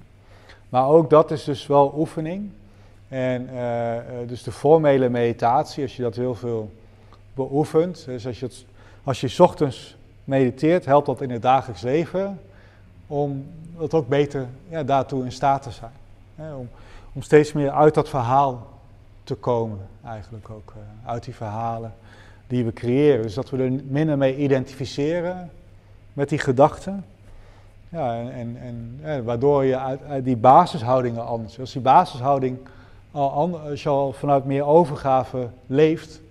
Maar 0.70 0.88
ook 0.88 1.10
dat 1.10 1.32
is 1.32 1.44
dus 1.44 1.68
wel 1.68 1.94
oefening. 1.98 2.50
En 3.08 3.50
eh, 3.50 3.98
eh, 3.98 4.04
dus 4.28 4.44
de 4.44 4.52
formele 4.52 5.10
meditatie, 5.10 5.84
als 5.84 5.96
je 5.96 6.02
dat 6.02 6.16
heel 6.16 6.36
veel 6.36 6.72
beoefent, 7.34 8.06
dus 8.06 8.28
als 8.28 8.40
je, 8.40 8.50
als 9.04 9.22
je 9.22 9.44
ochtends 9.44 9.98
mediteert, 10.24 10.86
helpt 10.86 11.06
dat 11.06 11.22
in 11.22 11.32
het 11.32 11.42
dagelijks 11.42 11.82
leven 11.82 12.40
om 13.08 13.46
dat 13.78 13.94
ook 13.94 14.08
beter 14.08 14.48
ja, 14.70 14.84
daartoe 14.84 15.24
in 15.24 15.32
staat 15.32 15.62
te 15.62 15.72
zijn. 15.72 15.92
Om, 16.58 16.70
om 17.14 17.22
steeds 17.22 17.54
meer 17.54 17.72
uit 17.72 17.94
dat 17.94 18.10
verhaal 18.10 18.68
te 19.24 19.36
komen, 19.36 19.88
eigenlijk 20.06 20.50
ook. 20.50 20.74
uit 21.06 21.24
die 21.24 21.36
verhalen 21.36 21.94
die 22.48 22.66
we 22.66 22.74
creëren. 22.74 23.22
Dus 23.22 23.34
dat 23.34 23.50
we 23.50 23.64
er 23.64 23.72
minder 23.88 24.18
mee 24.18 24.38
identificeren 24.38 25.50
met 26.14 26.30
die 26.30 26.40
gedachten. 26.40 27.06
Ja, 27.90 28.18
en, 28.20 28.58
en, 28.62 29.00
en 29.02 29.24
waardoor 29.24 29.66
je 29.66 29.78
uit, 29.78 30.24
die 30.24 30.38
basishoudingen 30.38 31.26
anders. 31.26 31.60
Als 31.60 31.72
die 31.72 31.82
basishouding 31.82 32.58
al, 33.12 33.32
an- 33.32 33.62
als 33.70 33.84
je 33.84 33.90
al 33.90 34.14
vanuit 34.14 34.46
meer 34.46 34.64
overgave 34.66 35.48
leeft, 35.68 36.22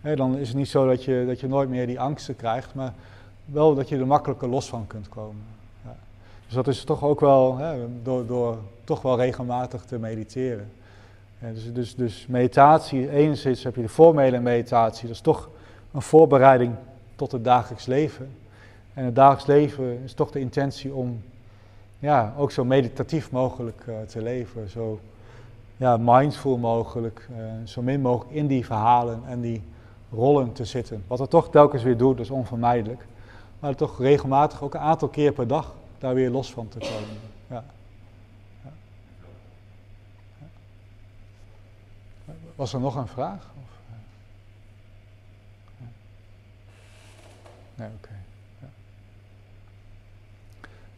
hè, 0.00 0.16
dan 0.16 0.36
is 0.36 0.48
het 0.48 0.56
niet 0.56 0.68
zo 0.68 0.86
dat 0.86 1.04
je, 1.04 1.24
dat 1.26 1.40
je 1.40 1.48
nooit 1.48 1.68
meer 1.68 1.86
die 1.86 2.00
angsten 2.00 2.36
krijgt, 2.36 2.74
maar 2.74 2.92
wel 3.44 3.74
dat 3.74 3.88
je 3.88 3.98
er 3.98 4.06
makkelijker 4.06 4.48
los 4.48 4.68
van 4.68 4.86
kunt 4.86 5.08
komen. 5.08 5.42
Ja. 5.84 5.96
Dus 6.46 6.54
dat 6.54 6.68
is 6.68 6.84
toch 6.84 7.02
ook 7.02 7.20
wel 7.20 7.56
hè, 7.56 7.76
door, 8.02 8.26
door 8.26 8.58
toch 8.84 9.02
wel 9.02 9.16
regelmatig 9.16 9.84
te 9.84 9.98
mediteren. 9.98 10.70
Dus, 11.38 11.72
dus, 11.72 11.94
dus 11.94 12.26
meditatie, 12.26 13.10
enerzijds 13.10 13.62
heb 13.62 13.74
je 13.74 13.82
de 13.82 13.88
formele 13.88 14.40
meditatie, 14.40 15.06
dat 15.06 15.16
is 15.16 15.22
toch 15.22 15.50
een 15.92 16.02
voorbereiding 16.02 16.74
tot 17.16 17.32
het 17.32 17.44
dagelijks 17.44 17.86
leven. 17.86 18.30
En 18.94 19.04
het 19.04 19.14
dagelijks 19.14 19.46
leven 19.46 20.02
is 20.04 20.12
toch 20.12 20.30
de 20.30 20.40
intentie 20.40 20.94
om 20.94 21.22
ja, 21.98 22.34
ook 22.36 22.50
zo 22.50 22.64
meditatief 22.64 23.30
mogelijk 23.30 23.82
eh, 23.86 23.94
te 24.00 24.22
leven, 24.22 24.68
zo 24.68 25.00
ja, 25.76 25.96
mindful 26.00 26.56
mogelijk, 26.56 27.28
eh, 27.36 27.44
zo 27.64 27.82
min 27.82 28.00
mogelijk 28.00 28.34
in 28.34 28.46
die 28.46 28.66
verhalen 28.66 29.22
en 29.26 29.40
die 29.40 29.62
rollen 30.12 30.52
te 30.52 30.64
zitten. 30.64 31.04
Wat 31.06 31.18
het 31.18 31.30
toch 31.30 31.50
telkens 31.50 31.82
weer 31.82 31.96
doet, 31.96 32.16
dat 32.16 32.26
is 32.26 32.32
onvermijdelijk. 32.32 33.06
Maar 33.58 33.74
toch 33.74 33.98
regelmatig, 33.98 34.62
ook 34.62 34.74
een 34.74 34.80
aantal 34.80 35.08
keer 35.08 35.32
per 35.32 35.46
dag, 35.46 35.74
daar 35.98 36.14
weer 36.14 36.30
los 36.30 36.52
van 36.52 36.68
te 36.68 36.78
komen. 36.78 37.18
Ja. 37.46 37.64
Ja. 38.64 38.70
Ja. 42.26 42.32
Was 42.58 42.72
er 42.72 42.80
nog 42.80 42.96
een 42.96 43.08
vraag? 43.08 43.50
Of, 43.62 43.70
eh? 43.88 45.86
Nee, 47.74 47.88
oké. 47.96 48.10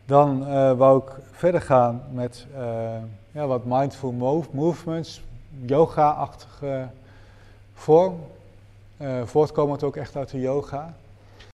Dan 0.04 0.46
eh, 0.46 0.72
wou 0.72 1.02
ik 1.02 1.12
verder 1.30 1.60
gaan 1.60 2.02
met 2.12 2.46
eh, 2.54 3.02
ja, 3.30 3.46
wat 3.46 3.64
mindful 3.64 4.12
move, 4.12 4.48
movements, 4.52 5.22
yoga-achtige 5.64 6.88
vorm. 7.74 8.20
Voortkomend 9.24 9.82
ook 9.82 9.96
echt 9.96 10.16
uit 10.16 10.30
de 10.30 10.40
yoga. 10.40 10.94